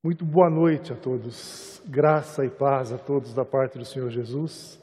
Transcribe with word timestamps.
Muito 0.00 0.24
boa 0.24 0.48
noite 0.48 0.92
a 0.92 0.96
todos. 0.96 1.82
Graça 1.84 2.44
e 2.44 2.48
paz 2.48 2.92
a 2.92 2.98
todos 2.98 3.34
da 3.34 3.44
parte 3.44 3.76
do 3.76 3.84
Senhor 3.84 4.08
Jesus. 4.10 4.80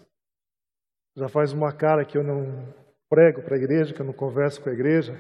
Já 1.15 1.29
faz 1.29 1.53
uma 1.53 1.71
cara 1.71 2.03
que 2.03 2.17
eu 2.17 2.23
não 2.23 2.67
prego 3.09 3.41
para 3.41 3.55
a 3.55 3.57
igreja, 3.57 3.93
que 3.93 4.01
eu 4.01 4.05
não 4.05 4.11
converso 4.11 4.61
com 4.61 4.69
a 4.69 4.73
igreja. 4.73 5.13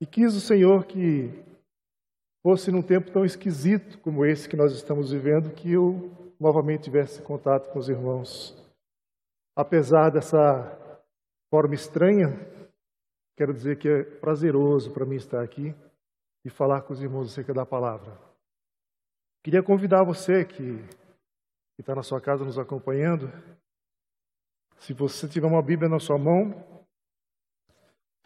E 0.00 0.06
quis 0.06 0.34
o 0.34 0.40
Senhor 0.40 0.86
que 0.86 1.30
fosse 2.42 2.70
num 2.72 2.80
tempo 2.80 3.10
tão 3.10 3.26
esquisito 3.26 3.98
como 3.98 4.24
esse 4.24 4.48
que 4.48 4.56
nós 4.56 4.72
estamos 4.72 5.12
vivendo, 5.12 5.54
que 5.54 5.70
eu 5.70 6.10
novamente 6.40 6.84
tivesse 6.84 7.20
contato 7.20 7.70
com 7.70 7.78
os 7.78 7.90
irmãos. 7.90 8.56
Apesar 9.54 10.08
dessa 10.08 10.78
forma 11.50 11.74
estranha, 11.74 12.30
quero 13.36 13.52
dizer 13.52 13.76
que 13.76 13.86
é 13.86 14.02
prazeroso 14.02 14.90
para 14.92 15.04
mim 15.04 15.16
estar 15.16 15.42
aqui 15.42 15.74
e 16.42 16.48
falar 16.48 16.80
com 16.80 16.94
os 16.94 17.02
irmãos 17.02 17.30
acerca 17.30 17.52
da 17.52 17.66
palavra. 17.66 18.33
Queria 19.44 19.62
convidar 19.62 20.02
você 20.02 20.42
que 20.42 20.82
está 21.78 21.94
na 21.94 22.02
sua 22.02 22.18
casa 22.18 22.46
nos 22.46 22.58
acompanhando, 22.58 23.30
se 24.78 24.94
você 24.94 25.28
tiver 25.28 25.46
uma 25.46 25.60
Bíblia 25.60 25.86
na 25.86 26.00
sua 26.00 26.16
mão, 26.16 26.64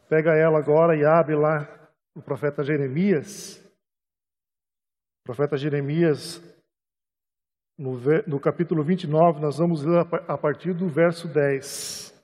pega 0.09 0.37
ela 0.37 0.61
agora 0.61 0.97
e 0.97 1.05
abre 1.05 1.35
lá 1.35 1.67
o 2.15 2.23
profeta 2.23 2.63
Jeremias. 2.63 3.57
O 5.21 5.25
profeta 5.25 5.57
Jeremias, 5.57 6.41
no, 7.77 7.99
no 8.25 8.39
capítulo 8.39 8.85
29, 8.85 9.41
nós 9.41 9.59
vamos 9.59 9.83
ler 9.83 10.07
a 10.29 10.39
partir 10.39 10.73
do 10.73 10.87
verso 10.89 11.27
10. 11.27 12.15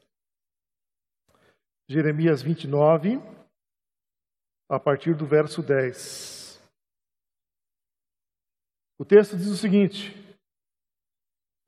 Jeremias 1.89 2.43
29, 2.43 3.21
a 4.69 4.79
partir 4.79 5.17
do 5.17 5.27
verso 5.27 5.65
10. 5.65 6.34
O 8.99 9.05
texto 9.05 9.37
diz 9.37 9.49
o 9.49 9.57
seguinte: 9.57 10.15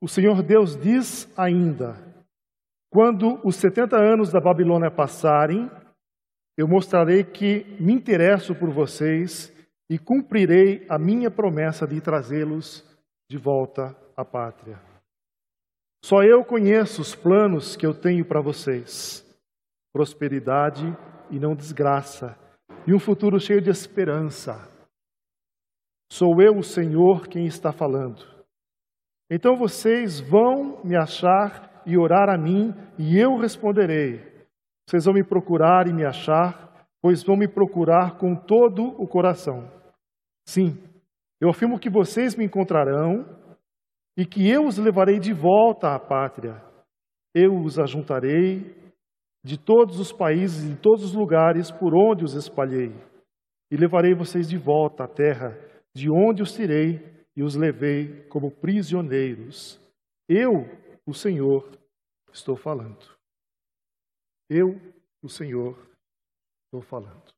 O 0.01 0.07
Senhor 0.07 0.41
Deus 0.41 0.75
diz 0.77 1.31
ainda: 1.37 1.95
Quando 2.89 3.39
os 3.45 3.55
setenta 3.55 3.97
anos 3.97 4.31
da 4.31 4.39
Babilônia 4.39 4.89
passarem, 4.89 5.69
eu 6.57 6.67
mostrarei 6.67 7.23
que 7.23 7.65
me 7.79 7.93
interesso 7.93 8.55
por 8.55 8.69
vocês 8.69 9.53
e 9.89 9.99
cumprirei 9.99 10.85
a 10.89 10.97
minha 10.97 11.29
promessa 11.29 11.85
de 11.85 11.99
trazê-los 12.01 12.83
de 13.29 13.37
volta 13.37 13.95
à 14.15 14.25
pátria. 14.25 14.79
Só 16.03 16.23
eu 16.23 16.43
conheço 16.43 17.01
os 17.01 17.13
planos 17.13 17.75
que 17.75 17.85
eu 17.85 17.93
tenho 17.93 18.23
para 18.23 18.39
vocês: 18.39 19.25
prosperidade 19.93 20.85
e 21.29 21.37
não 21.37 21.53
desgraça, 21.53 22.37
e 22.87 22.93
um 22.93 22.99
futuro 22.99 23.37
cheio 23.39 23.61
de 23.61 23.69
esperança. 23.69 24.76
Sou 26.17 26.41
eu, 26.41 26.57
o 26.57 26.63
Senhor, 26.63 27.27
quem 27.27 27.45
está 27.45 27.71
falando. 27.71 28.25
Então 29.29 29.55
vocês 29.55 30.19
vão 30.19 30.83
me 30.83 30.97
achar 30.97 31.83
e 31.85 31.95
orar 31.95 32.27
a 32.27 32.35
mim, 32.39 32.73
e 32.97 33.19
eu 33.19 33.37
responderei. 33.37 34.23
Vocês 34.89 35.05
vão 35.05 35.13
me 35.13 35.23
procurar 35.23 35.85
e 35.87 35.93
me 35.93 36.03
achar, 36.03 36.87
pois 37.03 37.23
vão 37.23 37.37
me 37.37 37.47
procurar 37.47 38.17
com 38.17 38.35
todo 38.35 38.83
o 38.99 39.07
coração. 39.07 39.71
Sim, 40.47 40.75
eu 41.39 41.51
afirmo 41.51 41.77
que 41.77 41.87
vocês 41.87 42.35
me 42.35 42.45
encontrarão 42.45 43.23
e 44.17 44.25
que 44.25 44.49
eu 44.49 44.65
os 44.65 44.79
levarei 44.79 45.19
de 45.19 45.33
volta 45.33 45.93
à 45.93 45.99
pátria. 45.99 46.59
Eu 47.31 47.61
os 47.61 47.77
ajuntarei 47.77 48.75
de 49.45 49.55
todos 49.55 49.99
os 49.99 50.11
países 50.11 50.65
e 50.65 50.69
de 50.73 50.81
todos 50.81 51.03
os 51.03 51.13
lugares 51.13 51.69
por 51.69 51.93
onde 51.93 52.23
os 52.23 52.33
espalhei, 52.33 52.91
e 53.71 53.77
levarei 53.77 54.15
vocês 54.15 54.49
de 54.49 54.57
volta 54.57 55.03
à 55.03 55.07
terra 55.07 55.55
de 55.97 56.11
onde 56.11 56.43
os 56.43 56.53
tirei 56.53 57.25
e 57.35 57.41
os 57.41 57.55
levei 57.55 58.21
como 58.25 58.51
prisioneiros. 58.51 59.81
Eu, 60.29 60.69
o 61.07 61.11
Senhor, 61.11 61.67
estou 62.31 62.55
falando. 62.55 63.03
Eu, 64.47 64.79
o 65.23 65.27
Senhor, 65.27 65.75
estou 66.65 66.83
falando. 66.83 67.33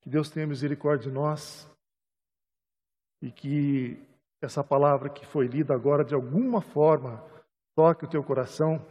Que 0.00 0.10
Deus 0.10 0.28
tenha 0.28 0.48
misericórdia 0.48 1.08
de 1.08 1.14
nós 1.14 1.70
e 3.22 3.30
que 3.30 3.96
essa 4.42 4.64
palavra 4.64 5.08
que 5.08 5.24
foi 5.24 5.46
lida 5.46 5.72
agora, 5.72 6.04
de 6.04 6.12
alguma 6.12 6.60
forma, 6.60 7.24
toque 7.76 8.04
o 8.04 8.10
teu 8.10 8.24
coração 8.24 8.84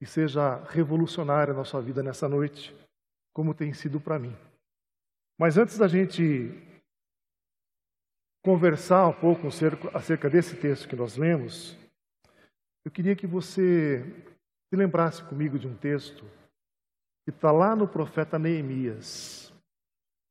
e 0.00 0.06
seja 0.06 0.62
revolucionária 0.66 1.52
na 1.52 1.64
sua 1.64 1.80
vida 1.80 2.00
nessa 2.00 2.28
noite, 2.28 2.72
como 3.34 3.54
tem 3.54 3.74
sido 3.74 4.00
para 4.00 4.20
mim. 4.20 4.36
Mas 5.36 5.58
antes 5.58 5.76
da 5.76 5.88
gente 5.88 6.69
conversar 8.42 9.06
um 9.06 9.12
pouco 9.12 9.48
acerca 9.92 10.30
desse 10.30 10.56
texto 10.56 10.88
que 10.88 10.96
nós 10.96 11.16
lemos, 11.16 11.76
eu 12.84 12.90
queria 12.90 13.14
que 13.14 13.26
você 13.26 14.02
se 14.68 14.76
lembrasse 14.76 15.22
comigo 15.24 15.58
de 15.58 15.68
um 15.68 15.76
texto 15.76 16.24
que 17.24 17.30
está 17.30 17.52
lá 17.52 17.76
no 17.76 17.86
profeta 17.86 18.38
Neemias. 18.38 19.52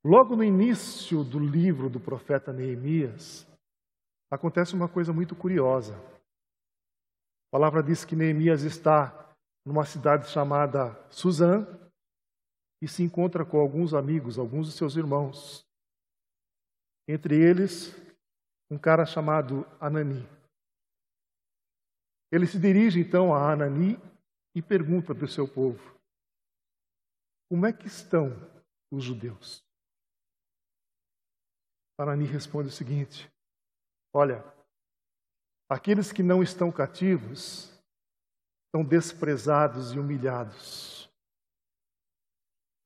Logo 0.04 0.36
no 0.36 0.44
início 0.44 1.24
do 1.24 1.38
livro 1.38 1.90
do 1.90 2.00
profeta 2.00 2.52
Neemias, 2.52 3.46
acontece 4.32 4.74
uma 4.74 4.88
coisa 4.88 5.14
muito 5.14 5.36
curiosa. 5.36 5.94
A 5.96 7.52
palavra 7.52 7.84
diz 7.84 8.06
que 8.06 8.16
Neemias 8.16 8.64
está 8.64 9.36
numa 9.66 9.86
cidade 9.86 10.30
chamada 10.30 10.98
Suzã 11.10 11.68
e 12.82 12.88
se 12.88 13.04
encontra 13.04 13.46
com 13.46 13.60
alguns 13.60 13.94
amigos, 13.94 14.40
alguns 14.40 14.68
de 14.68 14.74
seus 14.74 14.96
irmãos. 14.96 15.69
Entre 17.12 17.36
eles, 17.36 17.92
um 18.70 18.78
cara 18.78 19.04
chamado 19.04 19.66
Anani. 19.82 20.30
Ele 22.32 22.46
se 22.46 22.60
dirige 22.60 23.00
então 23.00 23.34
a 23.34 23.52
Anani 23.52 23.98
e 24.54 24.62
pergunta 24.62 25.16
para 25.16 25.26
o 25.26 25.28
seu 25.28 25.48
povo: 25.48 26.00
Como 27.50 27.66
é 27.66 27.74
que 27.74 27.88
estão 27.88 28.30
os 28.92 29.04
judeus? 29.04 29.66
Anani 31.98 32.26
responde 32.26 32.70
o 32.70 32.72
seguinte: 32.72 33.28
Olha, 34.14 34.46
aqueles 35.68 36.12
que 36.12 36.22
não 36.22 36.44
estão 36.44 36.72
cativos 36.72 37.76
são 38.70 38.84
desprezados 38.84 39.94
e 39.94 40.00
humilhados. 40.00 41.10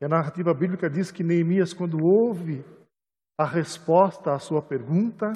E 0.02 0.06
a 0.06 0.08
narrativa 0.08 0.54
bíblica 0.54 0.90
diz 0.90 1.12
que 1.12 1.24
Neemias, 1.24 1.74
quando 1.74 2.02
ouve 2.06 2.64
a 3.38 3.46
resposta 3.46 4.34
à 4.34 4.40
sua 4.40 4.62
pergunta, 4.62 5.34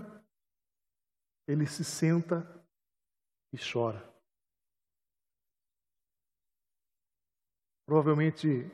ele 1.48 1.66
se 1.66 1.84
senta 1.84 2.46
e 3.54 3.58
chora. 3.58 4.04
Provavelmente, 7.88 8.70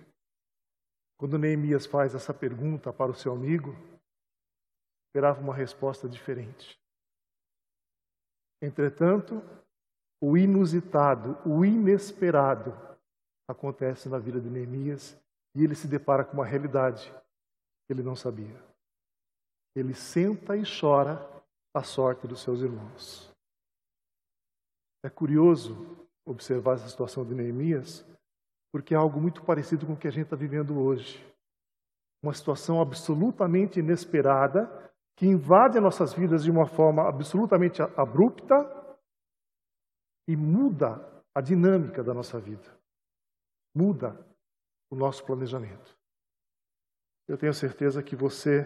quando 1.18 1.38
Neemias 1.38 1.86
faz 1.86 2.16
essa 2.16 2.34
pergunta 2.34 2.92
para 2.92 3.12
o 3.12 3.16
seu 3.16 3.32
amigo, 3.32 3.74
esperava 5.08 5.40
uma 5.40 5.54
resposta 5.54 6.10
diferente. 6.10 6.80
Entretanto, 8.62 9.42
o 10.20 10.38
inusitado, 10.38 11.38
o 11.48 11.64
inesperado 11.64 12.72
acontece 13.48 14.10
na 14.10 14.18
vida 14.18 14.42
de 14.42 14.50
Neemias 14.50 15.16
e 15.56 15.64
ele 15.64 15.76
se 15.76 15.88
depara 15.88 16.26
com 16.26 16.34
uma 16.34 16.46
realidade 16.46 17.12
que 17.86 17.94
ele 17.94 18.02
não 18.02 18.16
sabia. 18.16 18.73
Ele 19.76 19.94
senta 19.94 20.56
e 20.56 20.64
chora 20.64 21.18
a 21.74 21.84
sorte 21.84 22.28
dos 22.28 22.42
seus 22.42 22.62
irmãos. 22.62 23.32
É 25.04 25.10
curioso 25.10 25.76
observar 26.26 26.76
essa 26.76 26.88
situação 26.88 27.26
de 27.26 27.34
Neemias, 27.34 28.06
porque 28.72 28.94
é 28.94 28.98
algo 28.98 29.20
muito 29.20 29.44
parecido 29.44 29.86
com 29.86 29.94
o 29.94 29.98
que 29.98 30.08
a 30.08 30.12
gente 30.12 30.26
está 30.26 30.36
vivendo 30.36 30.80
hoje. 30.80 31.24
Uma 32.24 32.34
situação 32.34 32.82
absolutamente 32.82 33.80
inesperada, 33.80 34.68
que 35.18 35.26
invade 35.26 35.78
as 35.78 35.84
nossas 35.84 36.14
vidas 36.14 36.44
de 36.44 36.52
uma 36.52 36.66
forma 36.66 37.08
absolutamente 37.08 37.82
abrupta 37.82 38.56
e 40.28 40.36
muda 40.36 41.24
a 41.36 41.42
dinâmica 41.42 42.04
da 42.04 42.14
nossa 42.14 42.40
vida, 42.40 42.80
muda 43.76 44.18
o 44.90 44.96
nosso 44.96 45.26
planejamento. 45.26 45.98
Eu 47.28 47.38
tenho 47.38 47.54
certeza 47.54 48.02
que 48.02 48.16
você 48.16 48.66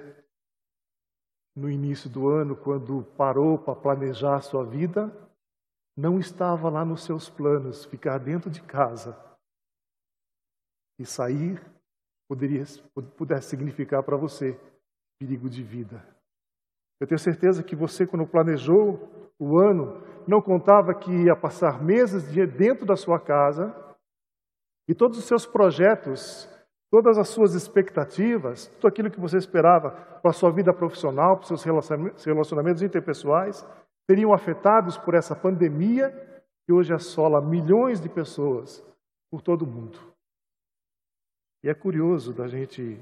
no 1.58 1.72
início 1.72 2.08
do 2.08 2.30
ano, 2.30 2.56
quando 2.56 3.04
parou 3.18 3.58
para 3.58 3.76
planejar 3.76 4.40
sua 4.42 4.64
vida, 4.64 5.12
não 5.98 6.20
estava 6.20 6.70
lá 6.70 6.86
nos 6.86 7.04
seus 7.04 7.28
planos 7.28 7.84
ficar 7.84 8.20
dentro 8.20 8.48
de 8.48 8.62
casa 8.62 9.18
e 11.00 11.06
sair 11.06 11.60
poderia 12.30 12.64
pudesse 13.18 13.50
significar 13.50 14.04
para 14.04 14.16
você 14.16 14.60
perigo 15.20 15.50
de 15.50 15.64
vida. 15.64 16.06
Eu 17.00 17.08
tenho 17.08 17.18
certeza 17.18 17.64
que 17.64 17.76
você, 17.76 18.06
quando 18.06 18.28
planejou 18.28 19.10
o 19.40 19.58
ano, 19.58 20.04
não 20.28 20.42
contava 20.42 20.94
que 20.94 21.12
ia 21.12 21.36
passar 21.36 21.84
meses 21.84 22.24
dentro 22.56 22.86
da 22.86 22.96
sua 22.96 23.20
casa 23.20 23.74
e 24.88 24.94
todos 24.94 25.18
os 25.18 25.26
seus 25.26 25.46
projetos 25.46 26.48
todas 26.92 27.18
as 27.18 27.28
suas 27.30 27.54
expectativas, 27.54 28.68
tudo 28.68 28.88
aquilo 28.88 29.12
que 29.12 29.20
você 29.20 29.38
esperava 29.38 29.92
para 29.92 30.32
a 30.32 30.34
sua 30.34 30.52
vida 30.52 30.74
profissional, 30.74 31.38
para 31.38 31.54
os 31.54 31.62
seus 31.62 32.26
relacionamentos 32.26 32.82
interpessoais, 32.82 33.66
seriam 34.10 34.34
afetados 34.34 34.98
por 34.98 35.14
essa 35.14 35.36
pandemia 35.36 36.12
que 36.66 36.74
hoje 36.74 36.94
assola 36.94 37.42
milhões 37.42 38.00
de 38.00 38.10
pessoas 38.10 38.84
por 39.30 39.42
todo 39.42 39.64
o 39.64 39.68
mundo. 39.68 40.00
E 41.64 41.70
é 41.70 41.74
curioso 41.74 42.34
da 42.34 42.48
gente 42.48 43.00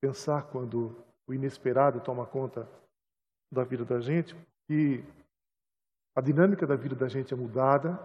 pensar 0.00 0.42
quando 0.50 0.96
o 1.26 1.34
inesperado 1.34 2.00
toma 2.00 2.26
conta 2.26 2.68
da 3.52 3.62
vida 3.64 3.84
da 3.84 4.00
gente, 4.00 4.34
que 4.66 5.04
a 6.16 6.20
dinâmica 6.20 6.66
da 6.66 6.74
vida 6.74 6.94
da 6.94 7.08
gente 7.08 7.32
é 7.32 7.36
mudada 7.36 7.98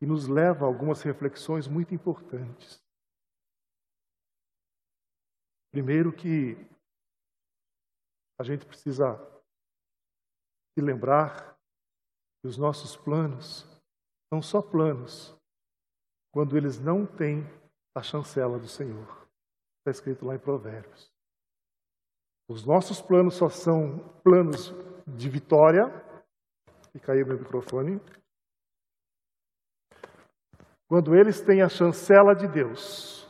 e 0.00 0.06
nos 0.06 0.28
leva 0.28 0.64
a 0.64 0.68
algumas 0.68 1.02
reflexões 1.02 1.66
muito 1.66 1.94
importantes. 1.94 2.83
Primeiro 5.74 6.12
que 6.12 6.56
a 8.38 8.44
gente 8.44 8.64
precisa 8.64 9.18
se 10.72 10.80
lembrar 10.80 11.58
que 12.40 12.46
os 12.46 12.56
nossos 12.56 12.96
planos 12.96 13.66
são 14.32 14.40
só 14.40 14.62
planos 14.62 15.36
quando 16.32 16.56
eles 16.56 16.78
não 16.78 17.04
têm 17.04 17.42
a 17.92 18.04
chancela 18.04 18.56
do 18.56 18.68
Senhor. 18.68 19.28
Está 19.80 19.90
escrito 19.90 20.24
lá 20.24 20.36
em 20.36 20.38
Provérbios. 20.38 21.12
Os 22.48 22.64
nossos 22.64 23.02
planos 23.02 23.34
só 23.34 23.48
são 23.48 23.98
planos 24.22 24.72
de 25.04 25.28
vitória. 25.28 25.86
E 26.94 27.00
caiu 27.00 27.26
meu 27.26 27.36
microfone. 27.36 28.00
Quando 30.86 31.16
eles 31.16 31.40
têm 31.40 31.62
a 31.62 31.68
chancela 31.68 32.32
de 32.32 32.46
Deus. 32.46 33.28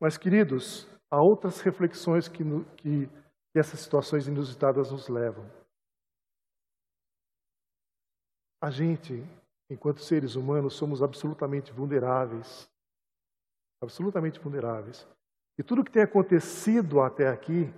Mas, 0.00 0.16
queridos, 0.16 0.88
há 1.10 1.20
outras 1.22 1.60
reflexões 1.60 2.28
que, 2.28 2.44
que, 2.76 3.06
que 3.06 3.58
essas 3.58 3.80
situações 3.80 4.26
inusitadas 4.26 4.90
nos 4.90 5.08
levam. 5.08 5.48
A 8.60 8.70
gente, 8.70 9.24
enquanto 9.70 10.00
seres 10.00 10.34
humanos, 10.34 10.74
somos 10.74 11.02
absolutamente 11.02 11.72
vulneráveis. 11.72 12.68
Absolutamente 13.82 14.40
vulneráveis. 14.40 15.06
E 15.56 15.62
tudo 15.62 15.84
que 15.84 15.92
tem 15.92 16.02
acontecido 16.02 17.00
até 17.00 17.28
aqui 17.28 17.72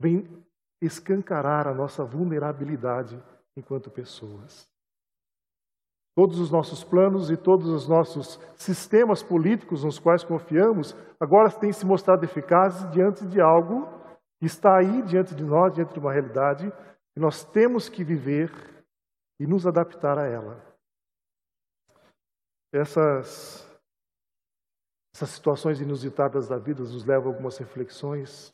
vem 0.00 0.26
escancarar 0.80 1.66
a 1.66 1.74
nossa 1.74 2.04
vulnerabilidade 2.04 3.22
enquanto 3.56 3.90
pessoas. 3.90 4.69
Todos 6.20 6.38
os 6.38 6.50
nossos 6.50 6.84
planos 6.84 7.30
e 7.30 7.36
todos 7.38 7.66
os 7.66 7.88
nossos 7.88 8.38
sistemas 8.54 9.22
políticos 9.22 9.84
nos 9.84 9.98
quais 9.98 10.22
confiamos 10.22 10.94
agora 11.18 11.50
têm 11.50 11.72
se 11.72 11.86
mostrado 11.86 12.22
eficazes 12.26 12.90
diante 12.90 13.26
de 13.26 13.40
algo 13.40 13.88
que 14.38 14.44
está 14.44 14.76
aí 14.76 15.00
diante 15.00 15.34
de 15.34 15.42
nós, 15.42 15.72
diante 15.72 15.94
de 15.94 15.98
uma 15.98 16.12
realidade, 16.12 16.70
e 17.16 17.18
nós 17.18 17.42
temos 17.42 17.88
que 17.88 18.04
viver 18.04 18.52
e 19.40 19.46
nos 19.46 19.66
adaptar 19.66 20.18
a 20.18 20.26
ela. 20.26 20.62
Essas, 22.70 23.66
essas 25.14 25.30
situações 25.30 25.80
inusitadas 25.80 26.46
da 26.46 26.58
vida 26.58 26.82
nos 26.82 27.06
levam 27.06 27.30
a 27.30 27.34
algumas 27.34 27.56
reflexões 27.56 28.52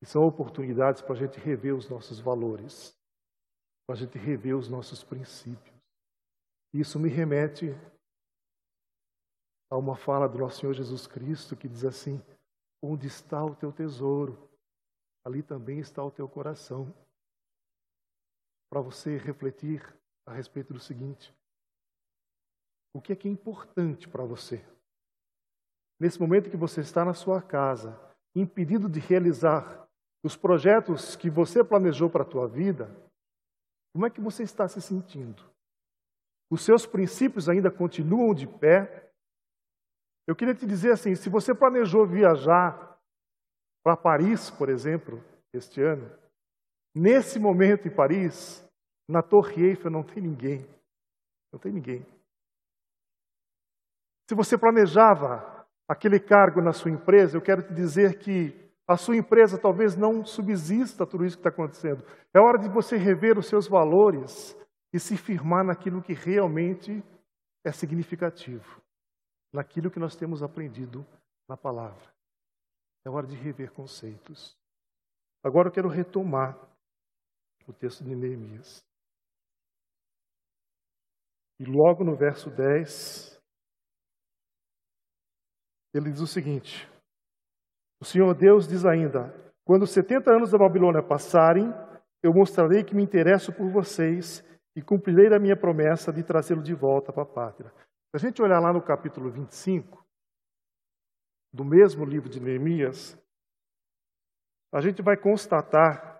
e 0.00 0.06
são 0.06 0.22
oportunidades 0.22 1.02
para 1.02 1.14
a 1.14 1.18
gente 1.18 1.40
rever 1.40 1.74
os 1.74 1.88
nossos 1.88 2.20
valores, 2.20 2.96
para 3.84 3.96
a 3.96 3.98
gente 3.98 4.16
rever 4.16 4.56
os 4.56 4.68
nossos 4.68 5.02
princípios. 5.02 5.71
Isso 6.72 6.98
me 6.98 7.08
remete 7.08 7.74
a 9.70 9.76
uma 9.76 9.96
fala 9.96 10.28
do 10.28 10.38
nosso 10.38 10.60
Senhor 10.60 10.72
Jesus 10.72 11.06
Cristo 11.06 11.56
que 11.56 11.68
diz 11.68 11.84
assim: 11.84 12.22
Onde 12.82 13.06
está 13.06 13.44
o 13.44 13.54
teu 13.54 13.70
tesouro, 13.70 14.48
ali 15.24 15.42
também 15.42 15.78
está 15.78 16.02
o 16.02 16.10
teu 16.10 16.28
coração. 16.28 16.92
Para 18.70 18.80
você 18.80 19.18
refletir 19.18 19.82
a 20.26 20.32
respeito 20.32 20.72
do 20.72 20.80
seguinte: 20.80 21.34
o 22.94 23.00
que 23.00 23.12
é 23.12 23.16
que 23.16 23.28
é 23.28 23.30
importante 23.30 24.08
para 24.08 24.24
você? 24.24 24.64
Nesse 26.00 26.20
momento 26.20 26.50
que 26.50 26.56
você 26.56 26.80
está 26.80 27.04
na 27.04 27.14
sua 27.14 27.40
casa, 27.40 27.98
impedido 28.34 28.88
de 28.88 28.98
realizar 28.98 29.86
os 30.24 30.36
projetos 30.36 31.16
que 31.16 31.28
você 31.28 31.62
planejou 31.62 32.08
para 32.08 32.22
a 32.22 32.28
tua 32.28 32.48
vida, 32.48 32.90
como 33.92 34.06
é 34.06 34.10
que 34.10 34.20
você 34.20 34.42
está 34.42 34.66
se 34.68 34.80
sentindo? 34.80 35.51
Os 36.52 36.60
seus 36.60 36.84
princípios 36.84 37.48
ainda 37.48 37.70
continuam 37.70 38.34
de 38.34 38.46
pé? 38.46 39.10
Eu 40.26 40.36
queria 40.36 40.54
te 40.54 40.66
dizer 40.66 40.92
assim, 40.92 41.14
se 41.14 41.30
você 41.30 41.54
planejou 41.54 42.06
viajar 42.06 43.00
para 43.82 43.96
Paris, 43.96 44.50
por 44.50 44.68
exemplo, 44.68 45.24
este 45.50 45.80
ano, 45.80 46.12
nesse 46.94 47.38
momento 47.38 47.88
em 47.88 47.90
Paris, 47.90 48.62
na 49.08 49.22
Torre 49.22 49.64
Eiffel 49.64 49.90
não 49.90 50.02
tem 50.02 50.22
ninguém. 50.22 50.66
Não 51.50 51.58
tem 51.58 51.72
ninguém. 51.72 52.04
Se 54.28 54.34
você 54.34 54.58
planejava 54.58 55.66
aquele 55.88 56.20
cargo 56.20 56.60
na 56.60 56.74
sua 56.74 56.90
empresa, 56.90 57.34
eu 57.34 57.40
quero 57.40 57.62
te 57.62 57.72
dizer 57.72 58.18
que 58.18 58.54
a 58.86 58.98
sua 58.98 59.16
empresa 59.16 59.56
talvez 59.56 59.96
não 59.96 60.22
subsista 60.22 61.06
tudo 61.06 61.24
isso 61.24 61.38
que 61.38 61.40
está 61.40 61.48
acontecendo. 61.48 62.04
É 62.34 62.38
hora 62.38 62.58
de 62.58 62.68
você 62.68 62.98
rever 62.98 63.38
os 63.38 63.46
seus 63.46 63.66
valores 63.66 64.54
e 64.92 64.98
se 64.98 65.16
firmar 65.16 65.64
naquilo 65.64 66.02
que 66.02 66.12
realmente 66.12 67.02
é 67.64 67.72
significativo, 67.72 68.82
naquilo 69.52 69.90
que 69.90 69.98
nós 69.98 70.14
temos 70.14 70.42
aprendido 70.42 71.06
na 71.48 71.56
palavra. 71.56 72.12
É 73.04 73.10
hora 73.10 73.26
de 73.26 73.36
rever 73.36 73.72
conceitos. 73.72 74.56
Agora 75.42 75.68
eu 75.68 75.72
quero 75.72 75.88
retomar 75.88 76.56
o 77.66 77.72
texto 77.72 78.04
de 78.04 78.14
Neemias. 78.14 78.84
E 81.58 81.64
logo 81.64 82.04
no 82.04 82.16
verso 82.16 82.50
10, 82.50 83.40
ele 85.94 86.10
diz 86.10 86.20
o 86.20 86.26
seguinte: 86.26 86.88
o 88.00 88.04
Senhor 88.04 88.34
Deus 88.34 88.66
diz 88.66 88.84
ainda: 88.84 89.32
Quando 89.64 89.82
os 89.82 89.92
70 89.92 90.28
anos 90.28 90.50
da 90.50 90.58
Babilônia 90.58 91.02
passarem, 91.02 91.72
eu 92.20 92.32
mostrarei 92.32 92.82
que 92.82 92.96
me 92.96 93.02
interesso 93.04 93.52
por 93.52 93.70
vocês 93.70 94.42
e 94.74 94.82
cumprirei 94.82 95.32
a 95.34 95.38
minha 95.38 95.56
promessa 95.56 96.12
de 96.12 96.22
trazê-lo 96.22 96.62
de 96.62 96.74
volta 96.74 97.12
para 97.12 97.22
a 97.22 97.26
pátria. 97.26 97.72
Se 98.10 98.16
a 98.16 98.18
gente 98.18 98.42
olhar 98.42 98.60
lá 98.60 98.72
no 98.72 98.82
capítulo 98.82 99.30
25, 99.30 100.02
do 101.52 101.64
mesmo 101.64 102.04
livro 102.04 102.28
de 102.28 102.40
Neemias, 102.40 103.18
a 104.72 104.80
gente 104.80 105.02
vai 105.02 105.16
constatar 105.16 106.12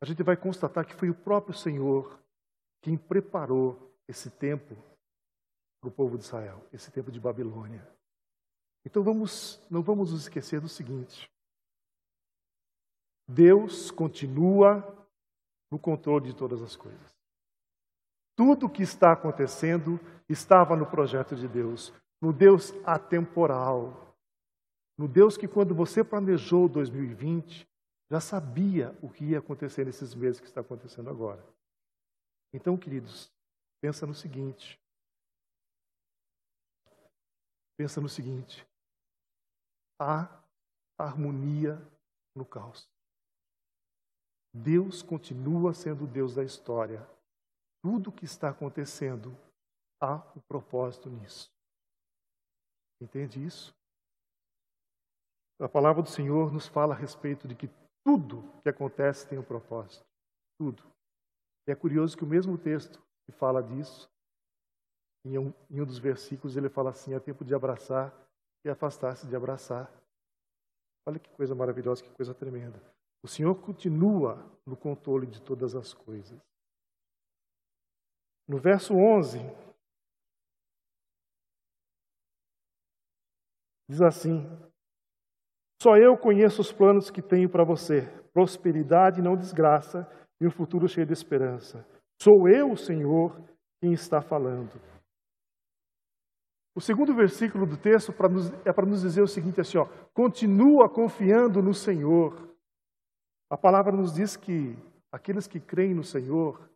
a 0.00 0.04
gente 0.04 0.20
vai 0.24 0.36
constatar 0.36 0.84
que 0.84 0.94
foi 0.94 1.08
o 1.10 1.14
próprio 1.14 1.54
Senhor 1.54 2.20
quem 2.82 2.98
preparou 2.98 3.94
esse 4.08 4.28
tempo 4.28 4.74
para 5.80 5.88
o 5.88 5.92
povo 5.92 6.18
de 6.18 6.24
Israel, 6.24 6.66
esse 6.72 6.90
tempo 6.90 7.12
de 7.12 7.20
Babilônia. 7.20 7.88
Então 8.84 9.04
vamos, 9.04 9.64
não 9.70 9.80
vamos 9.80 10.10
nos 10.10 10.22
esquecer 10.22 10.60
do 10.60 10.68
seguinte: 10.68 11.30
Deus 13.28 13.92
continua 13.92 15.01
no 15.72 15.78
controle 15.78 16.26
de 16.26 16.36
todas 16.36 16.60
as 16.60 16.76
coisas. 16.76 17.16
Tudo 18.36 18.66
o 18.66 18.70
que 18.70 18.82
está 18.82 19.12
acontecendo 19.12 19.98
estava 20.28 20.76
no 20.76 20.84
projeto 20.84 21.34
de 21.34 21.48
Deus, 21.48 21.94
no 22.20 22.30
Deus 22.30 22.74
atemporal, 22.84 24.14
no 24.98 25.08
Deus 25.08 25.38
que 25.38 25.48
quando 25.48 25.74
você 25.74 26.04
planejou 26.04 26.68
2020, 26.68 27.66
já 28.10 28.20
sabia 28.20 28.94
o 29.00 29.08
que 29.08 29.24
ia 29.24 29.38
acontecer 29.38 29.86
nesses 29.86 30.14
meses 30.14 30.38
que 30.38 30.46
está 30.46 30.60
acontecendo 30.60 31.08
agora. 31.08 31.42
Então, 32.52 32.76
queridos, 32.76 33.32
pensa 33.80 34.06
no 34.06 34.12
seguinte. 34.12 34.78
Pensa 37.78 37.98
no 37.98 38.10
seguinte: 38.10 38.66
há 39.98 40.28
harmonia 40.98 41.80
no 42.36 42.44
caos. 42.44 42.91
Deus 44.54 45.02
continua 45.02 45.72
sendo 45.72 46.06
Deus 46.06 46.34
da 46.34 46.44
história. 46.44 47.06
Tudo 47.82 48.10
o 48.10 48.12
que 48.12 48.24
está 48.24 48.50
acontecendo 48.50 49.36
há 50.00 50.16
um 50.36 50.40
propósito 50.40 51.08
nisso. 51.08 51.50
Entende 53.00 53.44
isso? 53.44 53.74
A 55.60 55.68
palavra 55.68 56.02
do 56.02 56.08
Senhor 56.08 56.52
nos 56.52 56.66
fala 56.66 56.94
a 56.94 56.96
respeito 56.96 57.46
de 57.48 57.54
que 57.54 57.70
tudo 58.04 58.42
que 58.62 58.68
acontece 58.68 59.26
tem 59.26 59.38
um 59.38 59.44
propósito. 59.44 60.04
Tudo. 60.58 60.82
E 61.66 61.72
é 61.72 61.74
curioso 61.74 62.16
que 62.16 62.24
o 62.24 62.28
mesmo 62.28 62.58
texto 62.58 63.00
que 63.24 63.32
fala 63.32 63.62
disso, 63.62 64.10
em 65.24 65.38
um, 65.38 65.54
em 65.70 65.80
um 65.80 65.86
dos 65.86 65.98
versículos, 65.98 66.56
ele 66.56 66.68
fala 66.68 66.90
assim: 66.90 67.14
é 67.14 67.20
tempo 67.20 67.44
de 67.44 67.54
abraçar 67.54 68.12
e 68.64 68.70
afastar-se 68.70 69.26
de 69.26 69.36
abraçar. 69.36 69.90
Olha 71.06 71.18
que 71.18 71.30
coisa 71.30 71.54
maravilhosa, 71.54 72.02
que 72.02 72.10
coisa 72.10 72.34
tremenda. 72.34 72.80
O 73.22 73.28
Senhor 73.28 73.54
continua 73.54 74.44
no 74.66 74.76
controle 74.76 75.26
de 75.26 75.40
todas 75.40 75.74
as 75.74 75.94
coisas. 75.94 76.40
No 78.48 78.58
verso 78.58 78.94
11, 78.94 79.38
Diz 83.92 84.00
assim: 84.00 84.48
Só 85.82 85.98
eu 85.98 86.16
conheço 86.16 86.62
os 86.62 86.72
planos 86.72 87.10
que 87.10 87.20
tenho 87.20 87.50
para 87.50 87.62
você, 87.62 88.08
prosperidade 88.32 89.20
e 89.20 89.22
não 89.22 89.36
desgraça, 89.36 90.08
e 90.40 90.46
um 90.46 90.50
futuro 90.50 90.88
cheio 90.88 91.06
de 91.06 91.12
esperança. 91.12 91.86
Sou 92.18 92.48
eu, 92.48 92.70
o 92.70 92.76
Senhor, 92.76 93.38
quem 93.82 93.92
está 93.92 94.22
falando. 94.22 94.80
O 96.74 96.80
segundo 96.80 97.14
versículo 97.14 97.66
do 97.66 97.76
texto 97.76 98.14
é 98.64 98.72
para 98.72 98.86
nos 98.86 99.02
dizer 99.02 99.20
o 99.20 99.26
seguinte 99.26 99.60
assim, 99.60 99.76
ó, 99.76 99.84
continua 100.14 100.88
confiando 100.88 101.60
no 101.60 101.74
Senhor. 101.74 102.50
A 103.52 103.56
palavra 103.58 103.92
nos 103.92 104.14
diz 104.14 104.34
que 104.34 104.74
aqueles 105.12 105.46
que 105.46 105.60
creem 105.60 105.92
no 105.92 106.02
Senhor, 106.02 106.70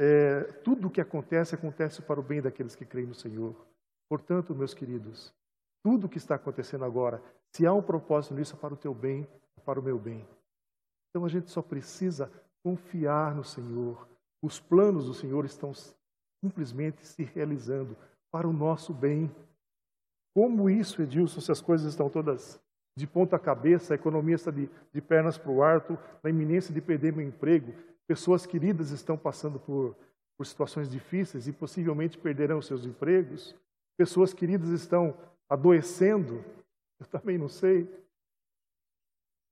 é, 0.00 0.42
tudo 0.64 0.88
o 0.88 0.90
que 0.90 1.00
acontece, 1.00 1.54
acontece 1.54 2.02
para 2.02 2.18
o 2.18 2.24
bem 2.24 2.42
daqueles 2.42 2.74
que 2.74 2.84
creem 2.84 3.06
no 3.06 3.14
Senhor. 3.14 3.54
Portanto, 4.08 4.52
meus 4.52 4.74
queridos, 4.74 5.32
tudo 5.80 6.08
o 6.08 6.08
que 6.08 6.18
está 6.18 6.34
acontecendo 6.34 6.84
agora, 6.84 7.22
se 7.54 7.64
há 7.64 7.72
um 7.72 7.80
propósito 7.80 8.34
nisso, 8.34 8.56
é 8.56 8.58
para 8.58 8.74
o 8.74 8.76
teu 8.76 8.92
bem, 8.92 9.28
é 9.56 9.60
para 9.60 9.78
o 9.78 9.82
meu 9.82 9.96
bem. 9.96 10.26
Então 11.08 11.24
a 11.24 11.28
gente 11.28 11.48
só 11.52 11.62
precisa 11.62 12.28
confiar 12.64 13.32
no 13.32 13.44
Senhor. 13.44 14.08
Os 14.42 14.58
planos 14.58 15.06
do 15.06 15.14
Senhor 15.14 15.44
estão 15.44 15.70
simplesmente 16.44 17.06
se 17.06 17.22
realizando 17.22 17.96
para 18.28 18.48
o 18.48 18.52
nosso 18.52 18.92
bem. 18.92 19.32
Como 20.34 20.68
isso, 20.68 21.00
Edilson, 21.00 21.40
se 21.40 21.52
as 21.52 21.60
coisas 21.60 21.92
estão 21.92 22.10
todas 22.10 22.60
de 23.00 23.06
ponta 23.06 23.38
cabeça, 23.38 23.94
a 23.94 23.96
economia 23.96 24.34
está 24.34 24.50
de, 24.50 24.68
de 24.92 25.00
pernas 25.00 25.38
para 25.38 25.50
o 25.50 25.62
ar, 25.62 25.84
na 26.22 26.30
iminência 26.30 26.72
de 26.72 26.80
perder 26.80 27.12
meu 27.12 27.26
emprego, 27.26 27.74
pessoas 28.06 28.46
queridas 28.46 28.90
estão 28.90 29.16
passando 29.16 29.58
por, 29.58 29.96
por 30.36 30.46
situações 30.46 30.88
difíceis 30.88 31.48
e 31.48 31.52
possivelmente 31.52 32.18
perderão 32.18 32.60
seus 32.60 32.84
empregos, 32.84 33.56
pessoas 33.96 34.32
queridas 34.32 34.68
estão 34.70 35.16
adoecendo, 35.48 36.44
eu 36.98 37.06
também 37.06 37.38
não 37.38 37.48
sei. 37.48 37.88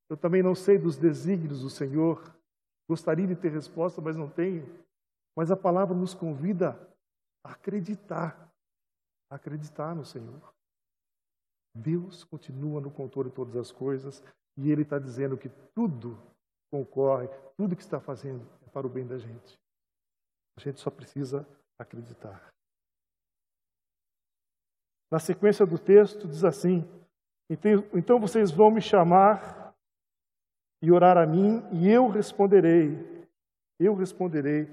Eu 0.09 0.17
também 0.17 0.41
não 0.41 0.55
sei 0.55 0.77
dos 0.77 0.97
desígnios 0.97 1.61
do 1.61 1.69
Senhor. 1.69 2.35
Gostaria 2.87 3.27
de 3.27 3.35
ter 3.35 3.51
resposta, 3.51 4.01
mas 4.01 4.15
não 4.15 4.29
tenho. 4.29 4.65
Mas 5.35 5.51
a 5.51 5.55
palavra 5.55 5.95
nos 5.95 6.13
convida 6.13 6.79
a 7.43 7.51
acreditar 7.51 8.49
acreditar 9.29 9.93
no 9.95 10.03
Senhor. 10.03 10.41
Deus 11.73 12.23
continua 12.23 12.81
no 12.81 12.91
controle 12.91 13.29
de 13.29 13.35
todas 13.35 13.55
as 13.55 13.71
coisas 13.71 14.23
e 14.57 14.71
Ele 14.71 14.81
está 14.81 14.99
dizendo 14.99 15.37
que 15.37 15.49
tudo 15.73 16.19
concorre, 16.71 17.27
tudo 17.57 17.75
que 17.75 17.81
está 17.81 17.99
fazendo 17.99 18.45
é 18.65 18.69
para 18.69 18.85
o 18.85 18.89
bem 18.89 19.05
da 19.05 19.17
gente. 19.17 19.57
A 20.57 20.61
gente 20.61 20.79
só 20.79 20.89
precisa 20.89 21.47
acreditar. 21.77 22.49
Na 25.11 25.19
sequência 25.19 25.65
do 25.65 25.79
texto 25.79 26.27
diz 26.27 26.43
assim: 26.43 26.87
então, 27.49 27.71
então 27.93 28.19
vocês 28.19 28.51
vão 28.51 28.69
me 28.69 28.81
chamar 28.81 29.73
e 30.81 30.91
orar 30.91 31.17
a 31.17 31.25
mim, 31.25 31.63
e 31.73 31.89
eu 31.89 32.07
responderei. 32.07 33.27
Eu 33.79 33.95
responderei. 33.95 34.69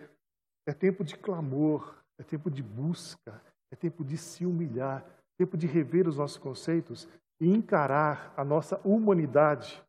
É 0.67 0.73
tempo 0.73 1.05
de 1.05 1.17
clamor, 1.17 1.97
é 2.19 2.23
tempo 2.23 2.51
de 2.51 2.63
busca, 2.63 3.43
é 3.73 3.77
tempo 3.77 4.05
de 4.05 4.17
se 4.19 4.45
humilhar, 4.45 5.05
tempo 5.39 5.57
de 5.57 5.67
rever 5.67 6.09
os 6.09 6.17
nossos 6.17 6.39
conceitos 6.39 7.09
e 7.41 7.49
encarar 7.49 8.33
a 8.37 8.45
nossa 8.45 8.81
humanidade 8.85 9.83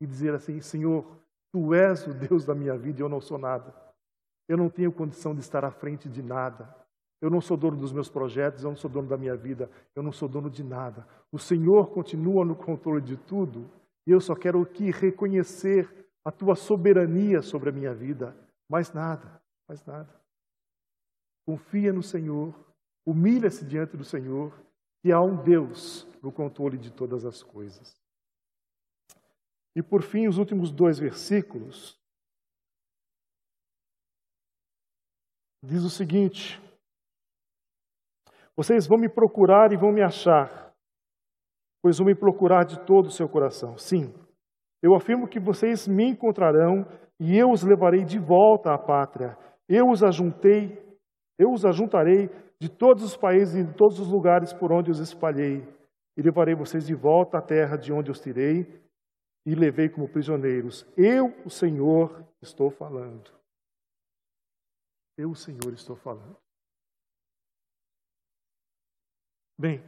e 0.00 0.06
dizer 0.06 0.34
assim: 0.34 0.60
Senhor, 0.60 1.04
tu 1.52 1.74
és 1.74 2.06
o 2.06 2.14
Deus 2.14 2.44
da 2.44 2.54
minha 2.54 2.76
vida 2.76 3.00
e 3.00 3.02
eu 3.02 3.08
não 3.08 3.20
sou 3.20 3.38
nada. 3.38 3.74
Eu 4.48 4.56
não 4.56 4.68
tenho 4.68 4.92
condição 4.92 5.34
de 5.34 5.40
estar 5.40 5.64
à 5.64 5.70
frente 5.70 6.08
de 6.08 6.22
nada. 6.22 6.74
Eu 7.20 7.30
não 7.30 7.40
sou 7.40 7.56
dono 7.56 7.76
dos 7.76 7.92
meus 7.92 8.08
projetos, 8.08 8.62
eu 8.62 8.70
não 8.70 8.76
sou 8.76 8.90
dono 8.90 9.08
da 9.08 9.16
minha 9.16 9.34
vida, 9.34 9.70
eu 9.94 10.02
não 10.02 10.12
sou 10.12 10.28
dono 10.28 10.50
de 10.50 10.62
nada. 10.62 11.06
O 11.32 11.38
Senhor 11.38 11.90
continua 11.90 12.44
no 12.44 12.54
controle 12.54 13.00
de 13.00 13.16
tudo 13.16 13.70
e 14.06 14.10
eu 14.10 14.20
só 14.20 14.34
quero 14.34 14.60
aqui 14.60 14.90
reconhecer 14.90 15.88
a 16.22 16.30
tua 16.30 16.54
soberania 16.54 17.40
sobre 17.40 17.70
a 17.70 17.72
minha 17.72 17.94
vida. 17.94 18.36
Mais 18.68 18.92
nada, 18.92 19.40
mais 19.66 19.82
nada. 19.86 20.08
Confia 21.46 21.92
no 21.92 22.02
Senhor, 22.02 22.54
Humilha-se 23.06 23.64
diante 23.64 23.96
do 23.96 24.04
Senhor, 24.04 24.52
que 25.04 25.12
há 25.12 25.20
um 25.20 25.36
Deus 25.36 26.08
no 26.22 26.32
controle 26.32 26.78
de 26.78 26.90
todas 26.90 27.26
as 27.26 27.42
coisas. 27.42 27.94
E 29.76 29.82
por 29.82 30.02
fim, 30.02 30.26
os 30.26 30.38
últimos 30.38 30.70
dois 30.70 30.98
versículos. 30.98 32.00
Diz 35.62 35.82
o 35.82 35.90
seguinte: 35.90 36.58
Vocês 38.56 38.86
vão 38.86 38.96
me 38.96 39.10
procurar 39.10 39.72
e 39.72 39.76
vão 39.76 39.92
me 39.92 40.00
achar, 40.00 40.74
pois 41.82 41.98
vão 41.98 42.06
me 42.06 42.14
procurar 42.14 42.64
de 42.64 42.80
todo 42.86 43.08
o 43.08 43.12
seu 43.12 43.28
coração. 43.28 43.76
Sim, 43.76 44.10
eu 44.82 44.94
afirmo 44.94 45.28
que 45.28 45.38
vocês 45.38 45.86
me 45.86 46.04
encontrarão 46.04 46.86
e 47.20 47.36
eu 47.36 47.50
os 47.50 47.62
levarei 47.62 48.04
de 48.06 48.18
volta 48.18 48.72
à 48.72 48.78
pátria. 48.78 49.36
Eu 49.68 49.90
os 49.90 50.02
ajuntei, 50.02 50.82
eu 51.38 51.52
os 51.52 51.66
ajuntarei 51.66 52.30
de 52.64 52.70
todos 52.70 53.02
os 53.02 53.14
países 53.14 53.54
e 53.56 53.62
de 53.62 53.74
todos 53.74 54.00
os 54.00 54.08
lugares 54.08 54.50
por 54.50 54.72
onde 54.72 54.90
os 54.90 54.98
espalhei, 54.98 55.60
e 56.16 56.22
levarei 56.22 56.54
vocês 56.54 56.86
de 56.86 56.94
volta 56.94 57.36
à 57.36 57.42
terra 57.42 57.76
de 57.76 57.92
onde 57.92 58.10
os 58.10 58.18
tirei, 58.18 58.82
e 59.44 59.54
levei 59.54 59.90
como 59.90 60.08
prisioneiros. 60.08 60.86
Eu, 60.96 61.26
o 61.44 61.50
Senhor, 61.50 62.26
estou 62.40 62.70
falando. 62.70 63.30
Eu, 65.18 65.30
o 65.30 65.34
Senhor, 65.34 65.74
estou 65.74 65.94
falando. 65.94 66.38
Bem, 69.58 69.84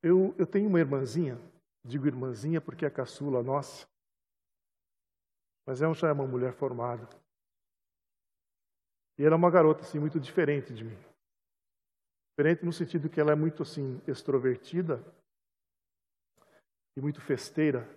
eu, 0.00 0.32
eu 0.38 0.46
tenho 0.46 0.68
uma 0.68 0.78
irmãzinha, 0.78 1.40
digo 1.84 2.06
irmãzinha 2.06 2.60
porque 2.60 2.86
é 2.86 2.90
caçula 2.90 3.42
nossa, 3.42 3.84
mas 5.66 5.82
ela 5.82 5.92
já 5.92 6.08
é 6.08 6.12
uma 6.12 6.26
mulher 6.26 6.52
formada. 6.52 7.08
E 9.18 9.24
ela 9.24 9.34
é 9.34 9.36
uma 9.36 9.50
garota 9.50 9.82
assim 9.82 9.98
muito 9.98 10.18
diferente 10.18 10.74
de 10.74 10.84
mim. 10.84 10.98
Diferente 12.30 12.64
no 12.64 12.72
sentido 12.72 13.08
que 13.08 13.20
ela 13.20 13.30
é 13.30 13.36
muito 13.36 13.62
assim 13.62 14.00
extrovertida 14.08 15.00
e 16.96 17.00
muito 17.00 17.20
festeira. 17.20 17.88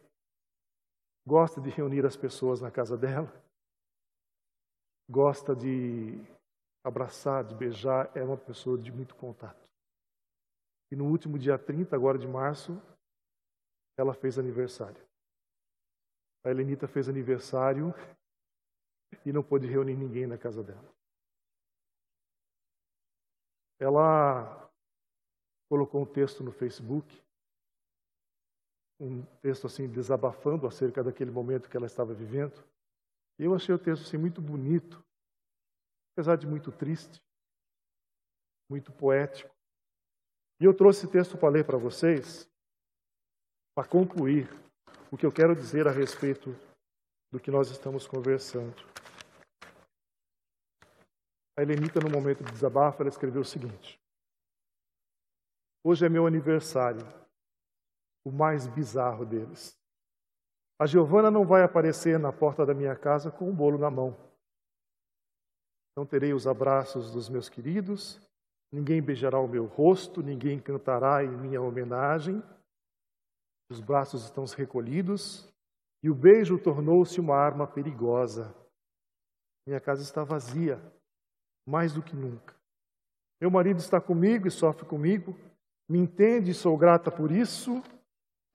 Gosta 1.25 1.59
de 1.59 1.69
reunir 1.69 2.05
as 2.05 2.15
pessoas 2.15 2.61
na 2.61 2.69
casa 2.69 2.95
dela. 2.95 3.33
Gosta 5.09 5.55
de 5.55 6.21
abraçar, 6.83 7.43
de 7.43 7.55
beijar, 7.55 8.11
é 8.15 8.23
uma 8.23 8.37
pessoa 8.37 8.77
de 8.77 8.91
muito 8.91 9.15
contato. 9.15 9.67
E 10.91 10.95
no 10.95 11.05
último 11.05 11.39
dia 11.39 11.57
30, 11.57 11.95
agora 11.95 12.17
de 12.17 12.27
março, 12.27 12.79
ela 13.97 14.13
fez 14.13 14.37
aniversário. 14.37 15.03
A 16.45 16.49
Helenita 16.49 16.87
fez 16.87 17.09
aniversário 17.09 17.93
e 19.25 19.33
não 19.33 19.43
pôde 19.43 19.67
reunir 19.67 19.95
ninguém 19.95 20.27
na 20.27 20.37
casa 20.37 20.63
dela 20.63 20.97
ela 23.79 24.71
colocou 25.69 26.01
um 26.01 26.05
texto 26.05 26.43
no 26.43 26.51
Facebook, 26.51 27.21
um 28.99 29.23
texto 29.41 29.67
assim 29.67 29.87
desabafando 29.87 30.65
acerca 30.65 31.03
daquele 31.03 31.31
momento 31.31 31.69
que 31.69 31.77
ela 31.77 31.85
estava 31.85 32.13
vivendo. 32.13 32.63
E 33.39 33.43
eu 33.43 33.53
achei 33.53 33.73
o 33.73 33.79
texto 33.79 34.03
assim 34.03 34.17
muito 34.17 34.41
bonito, 34.41 35.03
apesar 36.13 36.35
de 36.35 36.47
muito 36.47 36.71
triste, 36.71 37.21
muito 38.69 38.91
poético. 38.91 39.55
E 40.59 40.65
eu 40.65 40.73
trouxe 40.73 41.03
esse 41.03 41.11
texto 41.11 41.37
para 41.37 41.49
ler 41.49 41.65
para 41.65 41.77
vocês, 41.77 42.49
para 43.75 43.87
concluir 43.87 44.49
o 45.11 45.17
que 45.17 45.25
eu 45.25 45.31
quero 45.31 45.55
dizer 45.55 45.87
a 45.87 45.91
respeito 45.91 46.55
do 47.31 47.39
que 47.39 47.51
nós 47.51 47.69
estamos 47.69 48.07
conversando. 48.07 48.96
A 51.57 51.63
Helenita, 51.63 51.99
no 51.99 52.09
momento 52.09 52.43
de 52.43 52.51
desabafo, 52.51 53.01
ela 53.01 53.09
escreveu 53.09 53.41
o 53.41 53.45
seguinte: 53.45 53.99
Hoje 55.83 56.05
é 56.05 56.09
meu 56.09 56.27
aniversário, 56.27 57.01
o 58.23 58.31
mais 58.31 58.67
bizarro 58.67 59.25
deles. 59.25 59.75
A 60.79 60.85
Giovana 60.85 61.31
não 61.31 61.43
vai 61.43 61.63
aparecer 61.63 62.19
na 62.19 62.31
porta 62.31 62.63
da 62.63 62.75
minha 62.75 62.95
casa 62.95 63.31
com 63.31 63.49
um 63.49 63.55
bolo 63.55 63.79
na 63.79 63.89
mão. 63.89 64.15
Não 65.95 66.05
terei 66.05 66.31
os 66.31 66.45
abraços 66.45 67.09
dos 67.09 67.27
meus 67.27 67.49
queridos, 67.49 68.21
ninguém 68.71 69.01
beijará 69.01 69.39
o 69.39 69.47
meu 69.47 69.65
rosto, 69.65 70.21
ninguém 70.21 70.59
cantará 70.59 71.23
em 71.23 71.29
minha 71.29 71.59
homenagem. 71.59 72.43
Os 73.71 73.79
braços 73.79 74.25
estão 74.25 74.45
recolhidos 74.45 75.51
e 76.03 76.09
o 76.09 76.13
beijo 76.13 76.59
tornou-se 76.59 77.19
uma 77.19 77.35
arma 77.35 77.65
perigosa. 77.65 78.53
Minha 79.65 79.81
casa 79.81 80.03
está 80.03 80.23
vazia, 80.23 80.79
mais 81.67 81.93
do 81.93 82.01
que 82.01 82.15
nunca. 82.15 82.55
Meu 83.39 83.51
marido 83.51 83.79
está 83.79 83.99
comigo 83.99 84.47
e 84.47 84.51
sofre 84.51 84.85
comigo, 84.85 85.37
me 85.89 85.99
entende 85.99 86.51
e 86.51 86.55
sou 86.55 86.77
grata 86.77 87.11
por 87.11 87.31
isso. 87.31 87.83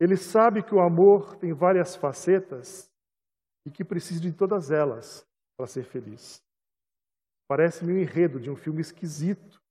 Ele 0.00 0.16
sabe 0.16 0.62
que 0.62 0.74
o 0.74 0.80
amor 0.80 1.36
tem 1.36 1.52
várias 1.52 1.94
facetas 1.94 2.90
e 3.66 3.70
que 3.70 3.84
preciso 3.84 4.22
de 4.22 4.32
todas 4.32 4.70
elas 4.70 5.26
para 5.56 5.66
ser 5.66 5.84
feliz. 5.84 6.42
Parece-me 7.46 7.92
um 7.92 7.98
enredo 7.98 8.40
de 8.40 8.50
um 8.50 8.56
filme 8.56 8.80
esquisito, 8.80 9.62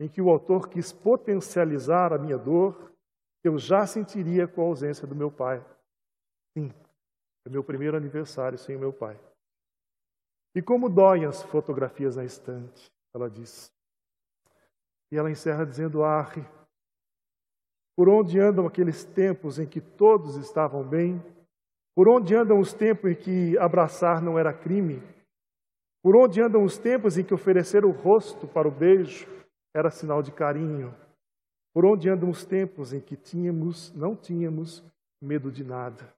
em 0.00 0.08
que 0.08 0.22
o 0.22 0.30
autor 0.30 0.68
quis 0.68 0.92
potencializar 0.92 2.12
a 2.12 2.18
minha 2.18 2.38
dor, 2.38 2.92
eu 3.42 3.58
já 3.58 3.86
sentiria 3.86 4.46
com 4.46 4.62
a 4.62 4.64
ausência 4.66 5.06
do 5.06 5.14
meu 5.14 5.30
pai. 5.30 5.64
Sim, 6.56 6.72
é 7.44 7.50
meu 7.50 7.64
primeiro 7.64 7.96
aniversário 7.96 8.56
sem 8.56 8.76
o 8.76 8.80
meu 8.80 8.92
pai. 8.92 9.18
E 10.54 10.62
como 10.62 10.88
doem 10.88 11.24
as 11.24 11.42
fotografias 11.42 12.16
na 12.16 12.24
estante, 12.24 12.90
ela 13.14 13.28
diz. 13.28 13.72
E 15.12 15.16
ela 15.16 15.30
encerra 15.30 15.64
dizendo: 15.64 16.02
Ah, 16.04 16.26
por 17.96 18.08
onde 18.08 18.38
andam 18.38 18.66
aqueles 18.66 19.04
tempos 19.04 19.58
em 19.58 19.66
que 19.66 19.80
todos 19.80 20.36
estavam 20.36 20.86
bem? 20.86 21.20
Por 21.96 22.08
onde 22.08 22.34
andam 22.34 22.60
os 22.60 22.72
tempos 22.72 23.10
em 23.10 23.14
que 23.16 23.58
abraçar 23.58 24.22
não 24.22 24.38
era 24.38 24.52
crime? 24.52 25.02
Por 26.00 26.16
onde 26.16 26.40
andam 26.40 26.62
os 26.62 26.78
tempos 26.78 27.18
em 27.18 27.24
que 27.24 27.34
oferecer 27.34 27.84
o 27.84 27.90
rosto 27.90 28.46
para 28.46 28.68
o 28.68 28.70
beijo 28.70 29.26
era 29.74 29.90
sinal 29.90 30.22
de 30.22 30.30
carinho? 30.30 30.94
Por 31.74 31.84
onde 31.84 32.08
andam 32.08 32.30
os 32.30 32.44
tempos 32.44 32.92
em 32.92 33.00
que 33.00 33.16
tínhamos, 33.16 33.92
não 33.94 34.14
tínhamos 34.14 34.84
medo 35.20 35.50
de 35.50 35.64
nada? 35.64 36.14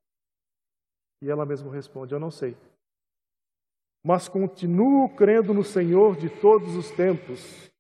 E 1.23 1.31
ela 1.31 1.47
mesma 1.47 1.73
responde: 1.73 2.15
Eu 2.15 2.21
não 2.21 2.31
sei. 2.31 2.57
Mas 4.03 4.29
continuo 4.29 5.09
crendo 5.15 5.53
no 5.53 5.65
Senhor 5.65 6.17
de 6.17 6.31
todos 6.31 6.75
os 6.75 6.91
tempos. 6.91 7.71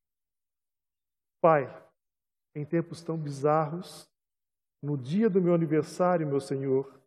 Pai, 1.40 1.68
em 2.54 2.64
tempos 2.64 3.02
tão 3.02 3.16
bizarros, 3.16 4.08
no 4.82 4.96
dia 4.96 5.30
do 5.30 5.40
meu 5.40 5.54
aniversário, 5.54 6.26
meu 6.26 6.40
Senhor, 6.40 7.00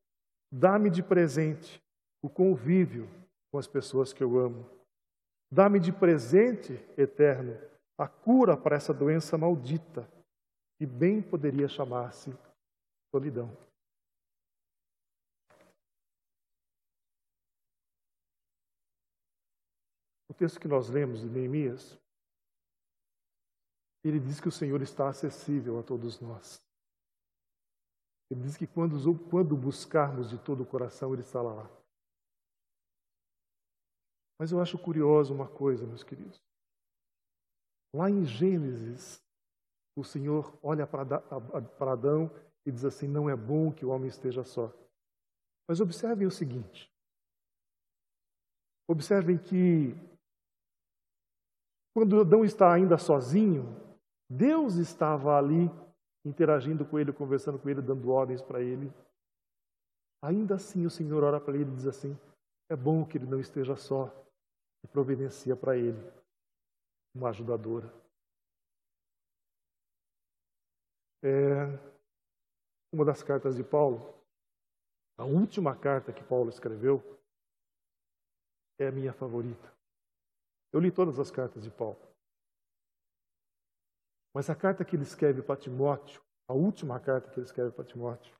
dá-me 0.52 0.90
de 0.90 1.04
presente 1.04 1.82
o 2.22 2.30
convívio 2.30 3.10
com 3.52 3.58
as 3.58 3.68
pessoas 3.68 4.14
que 4.14 4.24
eu 4.24 4.40
amo. 4.40 4.68
Dá-me 5.52 5.80
de 5.80 5.92
presente, 5.92 6.74
eterno, 6.98 7.60
a 7.98 8.08
cura 8.08 8.58
para 8.58 8.76
essa 8.76 8.94
doença 8.94 9.38
maldita, 9.38 10.10
que 10.80 10.86
bem 10.86 11.22
poderia 11.22 11.68
chamar-se 11.68 12.36
solidão. 13.12 13.56
O 20.34 20.36
texto 20.36 20.60
que 20.60 20.68
nós 20.68 20.90
lemos 20.90 21.22
de 21.22 21.30
Neemias 21.30 21.96
ele 24.04 24.20
diz 24.20 24.42
que 24.42 24.50
o 24.50 24.52
Senhor 24.52 24.82
está 24.82 25.08
acessível 25.08 25.80
a 25.80 25.84
todos 25.84 26.20
nós. 26.20 26.62
Ele 28.30 28.42
diz 28.42 28.58
que 28.58 28.66
quando, 28.68 28.98
quando 29.30 29.56
buscarmos 29.56 30.30
de 30.30 30.38
todo 30.38 30.64
o 30.64 30.66
coração, 30.66 31.14
Ele 31.14 31.22
está 31.22 31.40
lá. 31.40 31.70
Mas 34.40 34.52
eu 34.52 34.60
acho 34.60 34.78
curioso 34.78 35.34
uma 35.34 35.48
coisa, 35.48 35.86
meus 35.86 36.04
queridos. 36.04 36.42
Lá 37.96 38.10
em 38.10 38.26
Gênesis, 38.26 39.24
o 39.96 40.04
Senhor 40.04 40.58
olha 40.62 40.86
para 40.86 41.94
Adão 41.94 42.30
e 42.66 42.72
diz 42.72 42.84
assim: 42.84 43.08
Não 43.08 43.30
é 43.30 43.36
bom 43.36 43.72
que 43.72 43.86
o 43.86 43.90
homem 43.90 44.10
esteja 44.10 44.44
só. 44.44 44.74
Mas 45.70 45.80
observem 45.80 46.28
o 46.28 46.32
seguinte: 46.32 46.92
observem 48.90 49.38
que 49.38 49.96
quando 51.94 52.20
Adão 52.20 52.44
está 52.44 52.74
ainda 52.74 52.98
sozinho, 52.98 53.64
Deus 54.30 54.76
estava 54.76 55.38
ali 55.38 55.70
interagindo 56.26 56.86
com 56.86 56.98
ele, 56.98 57.14
conversando 57.14 57.60
com 57.60 57.70
ele, 57.70 57.82
dando 57.82 58.10
ordens 58.12 58.42
para 58.42 58.62
ele. 58.62 58.92
Ainda 60.24 60.56
assim, 60.56 60.86
o 60.86 60.90
Senhor 60.90 61.24
ora 61.24 61.40
para 61.40 61.54
ele 61.54 61.72
e 61.72 61.76
diz 61.76 61.86
assim: 61.86 62.18
é 62.70 62.76
bom 62.76 63.06
que 63.06 63.18
ele 63.18 63.26
não 63.26 63.40
esteja 63.40 63.76
só, 63.76 64.12
e 64.84 64.88
providencia 64.88 65.56
para 65.56 65.78
ele 65.78 66.00
uma 67.16 67.30
ajudadora. 67.30 67.94
É 71.24 71.66
uma 72.92 73.06
das 73.06 73.24
cartas 73.24 73.56
de 73.56 73.64
Paulo, 73.64 74.14
a 75.18 75.26
última 75.26 75.76
carta 75.76 76.12
que 76.12 76.24
Paulo 76.24 76.50
escreveu, 76.50 77.02
é 78.80 78.88
a 78.88 78.92
minha 78.92 79.14
favorita. 79.14 79.73
Eu 80.74 80.80
li 80.80 80.92
todas 80.92 81.20
as 81.20 81.30
cartas 81.30 81.64
de 81.64 81.70
Paulo. 81.70 82.02
Mas 84.34 84.50
a 84.50 84.56
carta 84.56 84.84
que 84.84 84.96
ele 84.96 85.04
escreve 85.04 85.44
para 85.44 85.56
Timóteo, 85.56 86.20
a 86.48 86.54
última 86.54 87.00
carta 87.00 87.30
que 87.30 87.40
ele 87.40 87.46
escreve 87.46 87.72
para 87.72 87.86
Timóteo, 87.86 88.36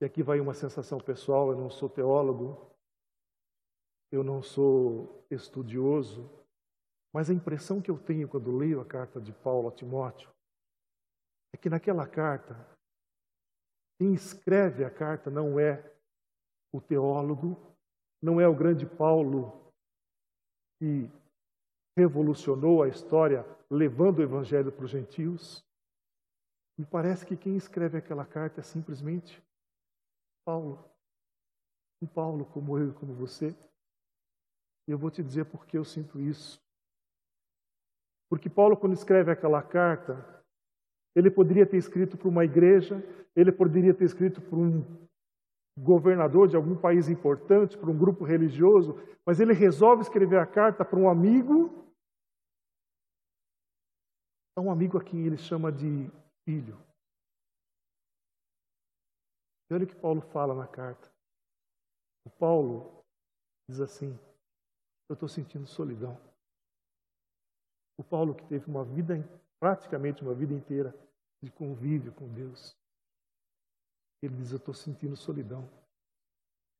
e 0.00 0.04
aqui 0.04 0.22
vai 0.22 0.40
uma 0.40 0.54
sensação 0.54 0.98
pessoal, 0.98 1.50
eu 1.50 1.58
não 1.58 1.68
sou 1.68 1.90
teólogo, 1.90 2.70
eu 4.12 4.22
não 4.22 4.40
sou 4.40 5.26
estudioso, 5.28 6.30
mas 7.12 7.28
a 7.28 7.34
impressão 7.34 7.82
que 7.82 7.90
eu 7.90 7.98
tenho 7.98 8.28
quando 8.28 8.56
leio 8.56 8.80
a 8.80 8.86
carta 8.86 9.20
de 9.20 9.32
Paulo 9.32 9.68
a 9.68 9.72
Timóteo 9.72 10.30
é 11.52 11.56
que 11.56 11.68
naquela 11.68 12.06
carta, 12.06 12.54
quem 13.98 14.14
escreve 14.14 14.84
a 14.84 14.90
carta 14.90 15.28
não 15.28 15.58
é 15.58 15.92
o 16.72 16.80
teólogo, 16.80 17.69
não 18.22 18.40
é 18.40 18.46
o 18.46 18.54
grande 18.54 18.86
Paulo 18.86 19.72
que 20.78 21.10
revolucionou 21.96 22.82
a 22.82 22.88
história 22.88 23.44
levando 23.70 24.18
o 24.18 24.22
evangelho 24.22 24.72
para 24.72 24.84
os 24.84 24.90
gentios. 24.90 25.64
Me 26.78 26.86
parece 26.86 27.26
que 27.26 27.36
quem 27.36 27.56
escreve 27.56 27.98
aquela 27.98 28.24
carta 28.24 28.60
é 28.60 28.62
simplesmente 28.62 29.42
Paulo. 30.44 30.84
Um 32.02 32.06
Paulo 32.06 32.46
como 32.46 32.78
eu 32.78 32.90
e 32.90 32.94
como 32.94 33.12
você. 33.14 33.54
E 34.88 34.90
eu 34.90 34.98
vou 34.98 35.10
te 35.10 35.22
dizer 35.22 35.44
por 35.44 35.66
que 35.66 35.76
eu 35.76 35.84
sinto 35.84 36.18
isso. 36.18 36.60
Porque 38.30 38.48
Paulo, 38.48 38.76
quando 38.76 38.94
escreve 38.94 39.30
aquela 39.30 39.62
carta, 39.62 40.42
ele 41.14 41.30
poderia 41.30 41.66
ter 41.66 41.76
escrito 41.76 42.16
para 42.16 42.28
uma 42.28 42.44
igreja, 42.44 43.02
ele 43.34 43.52
poderia 43.52 43.92
ter 43.92 44.04
escrito 44.04 44.40
para 44.40 44.56
um 44.56 45.08
governador 45.80 46.48
de 46.48 46.56
algum 46.56 46.76
país 46.76 47.08
importante, 47.08 47.76
para 47.76 47.90
um 47.90 47.96
grupo 47.96 48.24
religioso, 48.24 48.94
mas 49.24 49.40
ele 49.40 49.52
resolve 49.52 50.02
escrever 50.02 50.38
a 50.38 50.46
carta 50.46 50.84
para 50.84 50.98
um 50.98 51.08
amigo, 51.08 51.86
a 54.56 54.60
um 54.60 54.70
amigo 54.70 54.98
a 54.98 55.04
quem 55.04 55.26
ele 55.26 55.38
chama 55.38 55.72
de 55.72 56.10
filho. 56.44 56.78
E 59.70 59.74
olha 59.74 59.84
o 59.84 59.86
que 59.86 59.94
Paulo 59.94 60.20
fala 60.20 60.54
na 60.54 60.66
carta. 60.66 61.10
O 62.26 62.30
Paulo 62.30 63.04
diz 63.68 63.80
assim: 63.80 64.18
Eu 65.08 65.14
estou 65.14 65.28
sentindo 65.28 65.66
solidão. 65.66 66.20
O 67.96 68.04
Paulo 68.04 68.34
que 68.34 68.44
teve 68.46 68.66
uma 68.66 68.84
vida, 68.84 69.14
praticamente 69.60 70.22
uma 70.22 70.34
vida 70.34 70.52
inteira, 70.52 70.94
de 71.42 71.50
convívio 71.50 72.12
com 72.12 72.28
Deus. 72.28 72.79
Ele 74.22 74.34
diz: 74.36 74.50
Eu 74.50 74.58
estou 74.58 74.74
sentindo 74.74 75.16
solidão. 75.16 75.68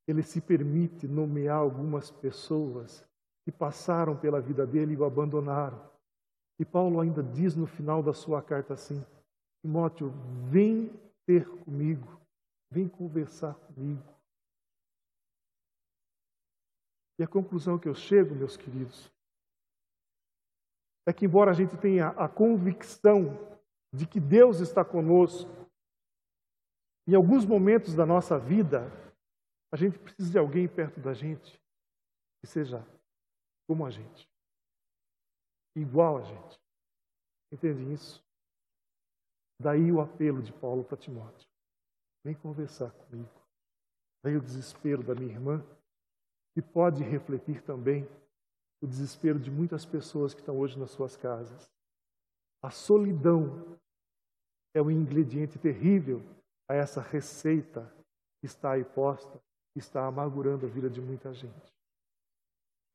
Ele 0.07 0.23
se 0.23 0.41
permite 0.41 1.07
nomear 1.07 1.57
algumas 1.57 2.11
pessoas 2.11 3.05
que 3.43 3.51
passaram 3.51 4.15
pela 4.15 4.41
vida 4.41 4.65
dele 4.65 4.93
e 4.93 4.97
o 4.97 5.05
abandonaram. 5.05 5.89
E 6.59 6.65
Paulo 6.65 6.99
ainda 6.99 7.23
diz 7.23 7.55
no 7.55 7.65
final 7.65 8.03
da 8.03 8.13
sua 8.13 8.41
carta 8.41 8.73
assim: 8.73 9.03
Timóteo, 9.61 10.11
vem 10.49 10.91
ter 11.25 11.47
comigo, 11.63 12.19
vem 12.71 12.87
conversar 12.87 13.53
comigo. 13.55 14.03
E 17.19 17.23
a 17.23 17.27
conclusão 17.27 17.77
que 17.77 17.87
eu 17.87 17.93
chego, 17.93 18.33
meus 18.33 18.57
queridos, 18.57 19.11
é 21.07 21.13
que, 21.13 21.25
embora 21.25 21.51
a 21.51 21.53
gente 21.53 21.77
tenha 21.77 22.09
a 22.09 22.27
convicção 22.27 23.37
de 23.93 24.07
que 24.07 24.19
Deus 24.19 24.59
está 24.59 24.83
conosco, 24.85 25.60
em 27.07 27.15
alguns 27.15 27.45
momentos 27.45 27.95
da 27.95 28.05
nossa 28.05 28.37
vida, 28.37 28.89
a 29.71 29.77
gente 29.77 29.97
precisa 29.97 30.31
de 30.31 30.37
alguém 30.37 30.67
perto 30.67 30.99
da 30.99 31.13
gente 31.13 31.59
que 32.41 32.47
seja 32.47 32.85
como 33.67 33.85
a 33.85 33.89
gente, 33.89 34.29
igual 35.75 36.17
a 36.17 36.21
gente. 36.21 36.59
Entende 37.51 37.93
isso? 37.93 38.23
Daí 39.59 39.91
o 39.91 40.01
apelo 40.01 40.41
de 40.41 40.51
Paulo 40.53 40.83
para 40.83 40.97
Timóteo: 40.97 41.47
vem 42.23 42.35
conversar 42.35 42.91
comigo. 42.91 43.29
Daí 44.23 44.35
o 44.35 44.41
desespero 44.41 45.03
da 45.03 45.15
minha 45.15 45.31
irmã, 45.31 45.65
que 46.53 46.61
pode 46.61 47.03
refletir 47.03 47.61
também 47.63 48.07
o 48.81 48.87
desespero 48.87 49.39
de 49.39 49.49
muitas 49.49 49.85
pessoas 49.85 50.33
que 50.33 50.41
estão 50.41 50.57
hoje 50.57 50.77
nas 50.77 50.91
suas 50.91 51.15
casas. 51.15 51.69
A 52.63 52.69
solidão 52.69 53.79
é 54.73 54.81
um 54.81 54.91
ingrediente 54.91 55.57
terrível 55.59 56.21
a 56.71 56.73
essa 56.73 57.01
receita 57.01 57.81
que 58.39 58.45
está 58.45 58.71
aí 58.71 58.83
posta, 58.85 59.37
que 59.73 59.79
está 59.79 60.07
amargurando 60.07 60.65
a 60.65 60.69
vida 60.69 60.89
de 60.89 61.01
muita 61.01 61.33
gente. 61.33 61.73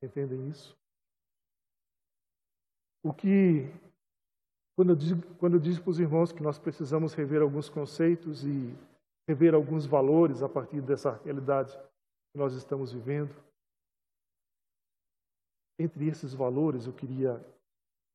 Entendem 0.01 0.49
isso? 0.49 0.75
O 3.03 3.13
que, 3.13 3.69
quando 4.75 4.89
eu 4.89 4.95
digo, 4.95 5.35
quando 5.35 5.57
eu 5.57 5.81
para 5.81 5.91
os 5.91 5.99
irmãos 5.99 6.31
que 6.31 6.41
nós 6.41 6.57
precisamos 6.57 7.13
rever 7.13 7.43
alguns 7.43 7.69
conceitos 7.69 8.43
e 8.43 8.75
rever 9.29 9.53
alguns 9.53 9.85
valores 9.85 10.41
a 10.41 10.49
partir 10.49 10.81
dessa 10.81 11.11
realidade 11.23 11.71
que 11.77 12.37
nós 12.37 12.53
estamos 12.53 12.91
vivendo, 12.91 13.33
entre 15.79 16.07
esses 16.07 16.33
valores 16.33 16.87
eu 16.87 16.93
queria 16.93 17.37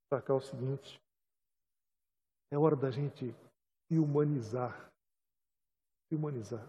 destacar 0.03 0.37
o 0.37 0.41
seguinte: 0.41 1.01
é 2.51 2.59
hora 2.59 2.75
da 2.75 2.91
gente 2.91 3.33
humanizar. 3.93 4.92
Humanizar. 6.15 6.69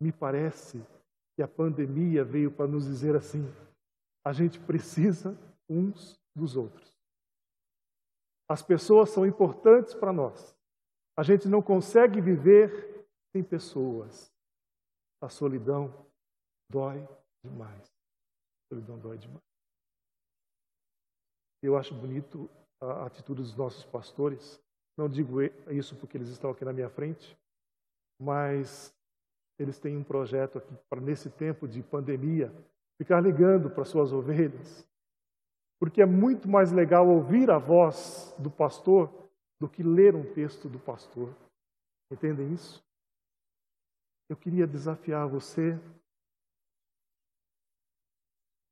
Me 0.00 0.12
parece 0.12 0.84
que 1.34 1.42
a 1.42 1.48
pandemia 1.48 2.24
veio 2.24 2.50
para 2.50 2.66
nos 2.66 2.84
dizer 2.84 3.16
assim: 3.16 3.44
a 4.24 4.32
gente 4.32 4.60
precisa 4.60 5.36
uns 5.68 6.20
dos 6.36 6.56
outros. 6.56 6.96
As 8.48 8.62
pessoas 8.62 9.10
são 9.10 9.26
importantes 9.26 9.94
para 9.94 10.12
nós. 10.12 10.56
A 11.16 11.22
gente 11.22 11.48
não 11.48 11.60
consegue 11.60 12.20
viver 12.20 13.06
sem 13.32 13.42
pessoas. 13.42 14.32
A 15.20 15.28
solidão 15.28 16.06
dói 16.70 17.06
demais. 17.44 17.82
A 17.82 18.74
solidão 18.74 18.98
dói 18.98 19.18
demais. 19.18 19.42
Eu 21.62 21.76
acho 21.76 21.94
bonito 21.94 22.48
a 22.80 23.06
atitude 23.06 23.42
dos 23.42 23.56
nossos 23.56 23.84
pastores. 23.84 24.60
Não 24.96 25.08
digo 25.08 25.42
isso 25.70 25.96
porque 25.96 26.16
eles 26.16 26.28
estão 26.28 26.50
aqui 26.50 26.64
na 26.64 26.72
minha 26.72 26.88
frente, 26.88 27.36
mas 28.20 28.94
eles 29.58 29.78
têm 29.78 29.96
um 29.96 30.04
projeto 30.04 30.58
aqui 30.58 30.74
para, 30.88 31.00
nesse 31.00 31.30
tempo 31.30 31.66
de 31.66 31.82
pandemia, 31.82 32.52
ficar 32.96 33.20
ligando 33.20 33.70
para 33.70 33.84
suas 33.84 34.12
ovelhas. 34.12 34.86
Porque 35.80 36.02
é 36.02 36.06
muito 36.06 36.48
mais 36.48 36.72
legal 36.72 37.08
ouvir 37.08 37.50
a 37.50 37.58
voz 37.58 38.34
do 38.38 38.50
pastor 38.50 39.12
do 39.60 39.68
que 39.68 39.82
ler 39.82 40.14
um 40.14 40.34
texto 40.34 40.68
do 40.68 40.78
pastor. 40.78 41.34
Entendem 42.10 42.52
isso? 42.52 42.84
Eu 44.28 44.36
queria 44.36 44.66
desafiar 44.66 45.28
você 45.28 45.78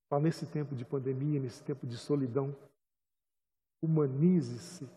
para 0.09 0.21
nesse 0.21 0.47
tempo 0.47 0.75
de 0.75 0.85
pandemia, 0.85 1.41
nesse 1.41 1.63
tempo 1.65 1.87
de 1.87 1.97
solidão, 1.97 2.55
humanize-se, 3.83 4.89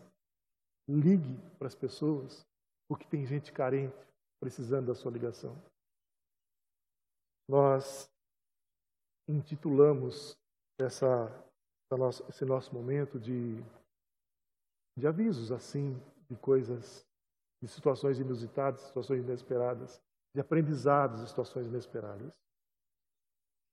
ligue 0.88 1.36
para 1.58 1.66
as 1.66 1.74
pessoas, 1.74 2.46
porque 2.88 3.06
tem 3.06 3.26
gente 3.26 3.52
carente 3.52 4.09
precisando 4.40 4.86
da 4.86 4.94
sua 4.94 5.12
ligação. 5.12 5.54
Nós 7.48 8.10
intitulamos 9.28 10.36
essa, 10.78 11.28
esse 12.28 12.44
nosso 12.44 12.74
momento 12.74 13.20
de, 13.20 13.62
de 14.96 15.06
avisos, 15.06 15.52
assim, 15.52 15.94
de 16.28 16.36
coisas, 16.36 17.06
de 17.62 17.68
situações 17.68 18.18
inusitadas, 18.18 18.80
situações 18.80 19.22
inesperadas, 19.22 20.00
de 20.34 20.40
aprendizados, 20.40 21.28
situações 21.28 21.66
inesperadas. 21.66 22.32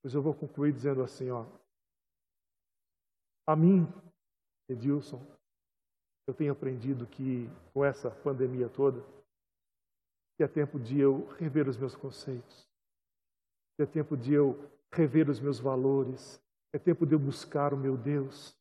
Pois 0.02 0.14
eu 0.14 0.22
vou 0.22 0.34
concluir 0.34 0.72
dizendo 0.72 1.02
assim, 1.02 1.30
ó. 1.30 1.46
A 3.46 3.56
mim, 3.56 3.86
Edilson, 4.68 5.24
eu 6.26 6.34
tenho 6.34 6.52
aprendido 6.52 7.06
que 7.06 7.48
com 7.72 7.84
essa 7.84 8.10
pandemia 8.10 8.68
toda, 8.68 9.02
que 10.38 10.44
é 10.44 10.48
tempo 10.48 10.78
de 10.78 11.00
eu 11.00 11.26
rever 11.36 11.68
os 11.68 11.76
meus 11.76 11.96
conceitos, 11.96 12.70
que 13.76 13.82
é 13.82 13.86
tempo 13.86 14.16
de 14.16 14.32
eu 14.32 14.70
rever 14.92 15.28
os 15.28 15.40
meus 15.40 15.58
valores, 15.58 16.40
é 16.72 16.78
tempo 16.78 17.04
de 17.04 17.12
eu 17.12 17.18
buscar 17.18 17.74
o 17.74 17.76
meu 17.76 17.96
Deus, 17.96 18.56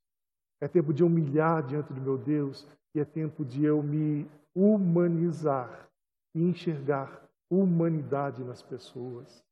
é 0.60 0.68
tempo 0.68 0.92
de 0.92 1.04
eu 1.04 1.08
humilhar 1.08 1.62
diante 1.62 1.94
do 1.94 2.02
meu 2.02 2.18
Deus, 2.18 2.68
e 2.96 3.00
é 3.00 3.06
tempo 3.06 3.46
de 3.46 3.64
eu 3.64 3.84
me 3.84 4.28
humanizar 4.56 5.88
e 6.34 6.42
enxergar 6.42 7.24
humanidade 7.48 8.44
nas 8.44 8.64
pessoas. 8.64 9.46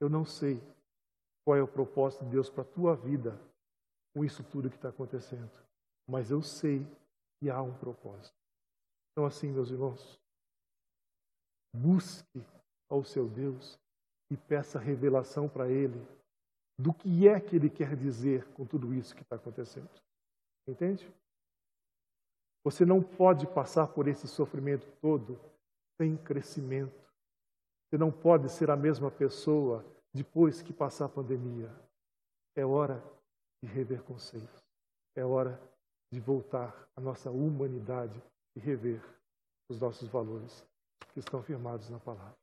Eu 0.00 0.08
não 0.08 0.24
sei 0.24 0.58
qual 1.44 1.58
é 1.58 1.62
o 1.62 1.68
propósito 1.68 2.24
de 2.24 2.30
Deus 2.30 2.48
para 2.48 2.62
a 2.62 2.66
tua 2.66 2.96
vida 2.96 3.38
com 4.14 4.24
isso 4.24 4.42
tudo 4.44 4.70
que 4.70 4.76
está 4.76 4.88
acontecendo. 4.88 5.52
Mas 6.08 6.30
eu 6.30 6.40
sei 6.40 6.86
que 7.38 7.50
há 7.50 7.60
um 7.60 7.74
propósito. 7.74 8.34
Então, 9.12 9.26
assim, 9.26 9.52
meus 9.52 9.70
irmãos, 9.70 10.18
busque 11.74 12.40
ao 12.88 13.02
seu 13.02 13.28
Deus 13.28 13.78
e 14.30 14.36
peça 14.36 14.78
revelação 14.78 15.48
para 15.48 15.68
Ele 15.68 16.00
do 16.78 16.94
que 16.94 17.28
é 17.28 17.40
que 17.40 17.56
Ele 17.56 17.68
quer 17.68 17.96
dizer 17.96 18.46
com 18.52 18.64
tudo 18.64 18.94
isso 18.94 19.14
que 19.14 19.22
está 19.22 19.36
acontecendo. 19.36 19.88
Entende? 20.66 21.12
Você 22.64 22.84
não 22.86 23.02
pode 23.02 23.46
passar 23.46 23.88
por 23.88 24.08
esse 24.08 24.26
sofrimento 24.26 24.86
todo 25.00 25.38
sem 26.00 26.16
crescimento. 26.16 27.04
Você 27.86 27.98
não 27.98 28.10
pode 28.10 28.48
ser 28.48 28.70
a 28.70 28.76
mesma 28.76 29.10
pessoa 29.10 29.84
depois 30.12 30.62
que 30.62 30.72
passar 30.72 31.06
a 31.06 31.10
pandemia. 31.10 31.70
É 32.56 32.64
hora 32.64 33.02
de 33.62 33.68
rever 33.68 34.02
conceitos. 34.02 34.64
É 35.14 35.24
hora 35.24 35.60
de 36.12 36.20
voltar 36.20 36.88
à 36.96 37.00
nossa 37.00 37.30
humanidade 37.30 38.22
e 38.56 38.60
rever 38.60 39.02
os 39.68 39.78
nossos 39.78 40.08
valores 40.08 40.64
que 41.12 41.20
estão 41.20 41.42
firmados 41.42 41.88
na 41.88 41.98
palavra. 41.98 42.36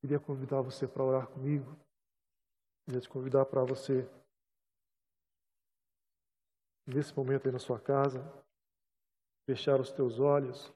Queria 0.00 0.20
convidar 0.20 0.60
você 0.60 0.86
para 0.86 1.02
orar 1.02 1.26
comigo. 1.26 1.76
Queria 2.84 3.00
te 3.00 3.08
convidar 3.08 3.44
para 3.46 3.64
você, 3.64 4.08
nesse 6.86 7.14
momento 7.16 7.46
aí 7.46 7.52
na 7.52 7.58
sua 7.58 7.80
casa, 7.80 8.22
fechar 9.48 9.80
os 9.80 9.90
teus 9.90 10.20
olhos 10.20 10.72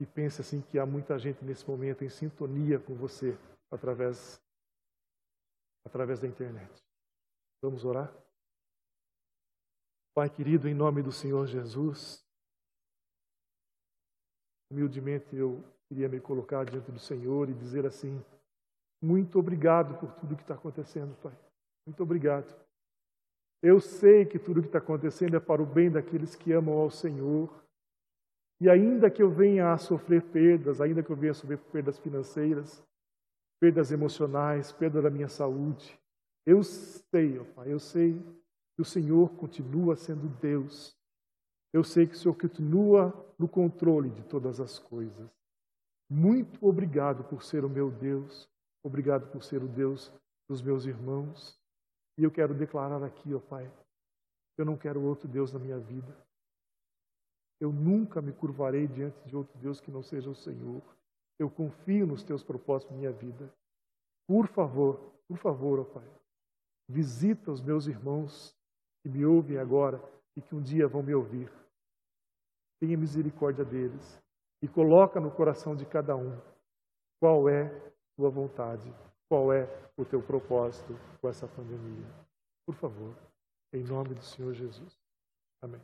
e 0.00 0.06
pense 0.06 0.40
assim 0.40 0.62
que 0.62 0.78
há 0.78 0.86
muita 0.86 1.18
gente 1.18 1.44
nesse 1.44 1.68
momento 1.68 2.02
em 2.02 2.08
sintonia 2.08 2.78
com 2.78 2.94
você 2.94 3.38
através 3.70 4.40
através 5.84 6.18
da 6.18 6.26
internet. 6.26 6.82
Vamos 7.62 7.84
orar? 7.84 8.12
Pai 10.14 10.30
querido, 10.30 10.68
em 10.68 10.74
nome 10.74 11.02
do 11.02 11.12
Senhor 11.12 11.46
Jesus, 11.46 12.23
humildemente 14.70 15.36
eu 15.36 15.62
queria 15.88 16.08
me 16.08 16.20
colocar 16.20 16.64
diante 16.64 16.90
do 16.90 16.98
Senhor 16.98 17.48
e 17.48 17.54
dizer 17.54 17.86
assim: 17.86 18.22
muito 19.02 19.38
obrigado 19.38 19.98
por 19.98 20.12
tudo 20.12 20.34
que 20.36 20.42
está 20.42 20.54
acontecendo, 20.54 21.14
Pai. 21.22 21.32
Muito 21.86 22.02
obrigado. 22.02 22.54
Eu 23.62 23.80
sei 23.80 24.24
que 24.24 24.38
tudo 24.38 24.60
que 24.60 24.68
está 24.68 24.78
acontecendo 24.78 25.36
é 25.36 25.40
para 25.40 25.62
o 25.62 25.66
bem 25.66 25.90
daqueles 25.90 26.34
que 26.34 26.52
amam 26.52 26.78
ao 26.78 26.90
Senhor. 26.90 27.50
E 28.60 28.70
ainda 28.70 29.10
que 29.10 29.22
eu 29.22 29.30
venha 29.30 29.72
a 29.72 29.78
sofrer 29.78 30.22
perdas, 30.22 30.80
ainda 30.80 31.02
que 31.02 31.10
eu 31.10 31.16
venha 31.16 31.32
a 31.32 31.34
sofrer 31.34 31.58
perdas 31.58 31.98
financeiras, 31.98 32.82
perdas 33.60 33.90
emocionais, 33.90 34.72
perda 34.72 35.02
da 35.02 35.10
minha 35.10 35.28
saúde, 35.28 35.98
eu 36.46 36.62
sei, 36.62 37.38
ó 37.38 37.44
Pai, 37.44 37.72
eu 37.72 37.78
sei 37.78 38.18
que 38.74 38.82
o 38.82 38.84
Senhor 38.84 39.30
continua 39.36 39.96
sendo 39.96 40.28
Deus. 40.40 40.96
Eu 41.74 41.82
sei 41.82 42.06
que 42.06 42.14
o 42.14 42.16
Senhor 42.16 42.36
continua 42.36 43.12
no 43.36 43.48
controle 43.48 44.08
de 44.08 44.22
todas 44.22 44.60
as 44.60 44.78
coisas. 44.78 45.28
Muito 46.08 46.64
obrigado 46.64 47.24
por 47.24 47.42
ser 47.42 47.64
o 47.64 47.68
meu 47.68 47.90
Deus. 47.90 48.48
Obrigado 48.80 49.26
por 49.32 49.42
ser 49.42 49.60
o 49.60 49.66
Deus 49.66 50.12
dos 50.48 50.62
meus 50.62 50.86
irmãos. 50.86 51.60
E 52.16 52.22
eu 52.22 52.30
quero 52.30 52.54
declarar 52.54 53.02
aqui, 53.02 53.34
ó 53.34 53.40
Pai, 53.40 53.68
eu 54.56 54.64
não 54.64 54.76
quero 54.76 55.02
outro 55.02 55.26
Deus 55.26 55.52
na 55.52 55.58
minha 55.58 55.80
vida. 55.80 56.16
Eu 57.60 57.72
nunca 57.72 58.22
me 58.22 58.32
curvarei 58.32 58.86
diante 58.86 59.18
de 59.26 59.34
outro 59.34 59.58
Deus 59.58 59.80
que 59.80 59.90
não 59.90 60.04
seja 60.04 60.30
o 60.30 60.34
Senhor. 60.36 60.80
Eu 61.40 61.50
confio 61.50 62.06
nos 62.06 62.22
teus 62.22 62.44
propósitos 62.44 62.94
na 62.94 63.00
minha 63.00 63.12
vida. 63.12 63.52
Por 64.28 64.46
favor, 64.46 65.12
por 65.26 65.38
favor, 65.38 65.80
ó 65.80 65.84
Pai, 65.84 66.08
Visita 66.88 67.50
os 67.50 67.60
meus 67.60 67.88
irmãos 67.88 68.54
que 69.02 69.08
me 69.08 69.26
ouvem 69.26 69.56
agora 69.58 70.00
e 70.36 70.40
que 70.40 70.54
um 70.54 70.62
dia 70.62 70.86
vão 70.86 71.02
me 71.02 71.14
ouvir. 71.14 71.50
Tenha 72.84 72.98
misericórdia 72.98 73.64
deles 73.64 74.22
e 74.60 74.68
coloca 74.68 75.18
no 75.18 75.30
coração 75.30 75.74
de 75.74 75.86
cada 75.86 76.14
um 76.14 76.38
qual 77.18 77.48
é 77.48 77.62
a 77.64 77.92
tua 78.14 78.28
vontade, 78.28 78.94
qual 79.26 79.50
é 79.50 79.66
o 79.96 80.04
teu 80.04 80.20
propósito 80.22 80.94
com 81.18 81.26
essa 81.26 81.48
pandemia. 81.48 82.04
Por 82.66 82.74
favor, 82.74 83.16
em 83.72 83.82
nome 83.82 84.14
do 84.14 84.22
Senhor 84.22 84.52
Jesus. 84.52 85.00
Amém. 85.62 85.80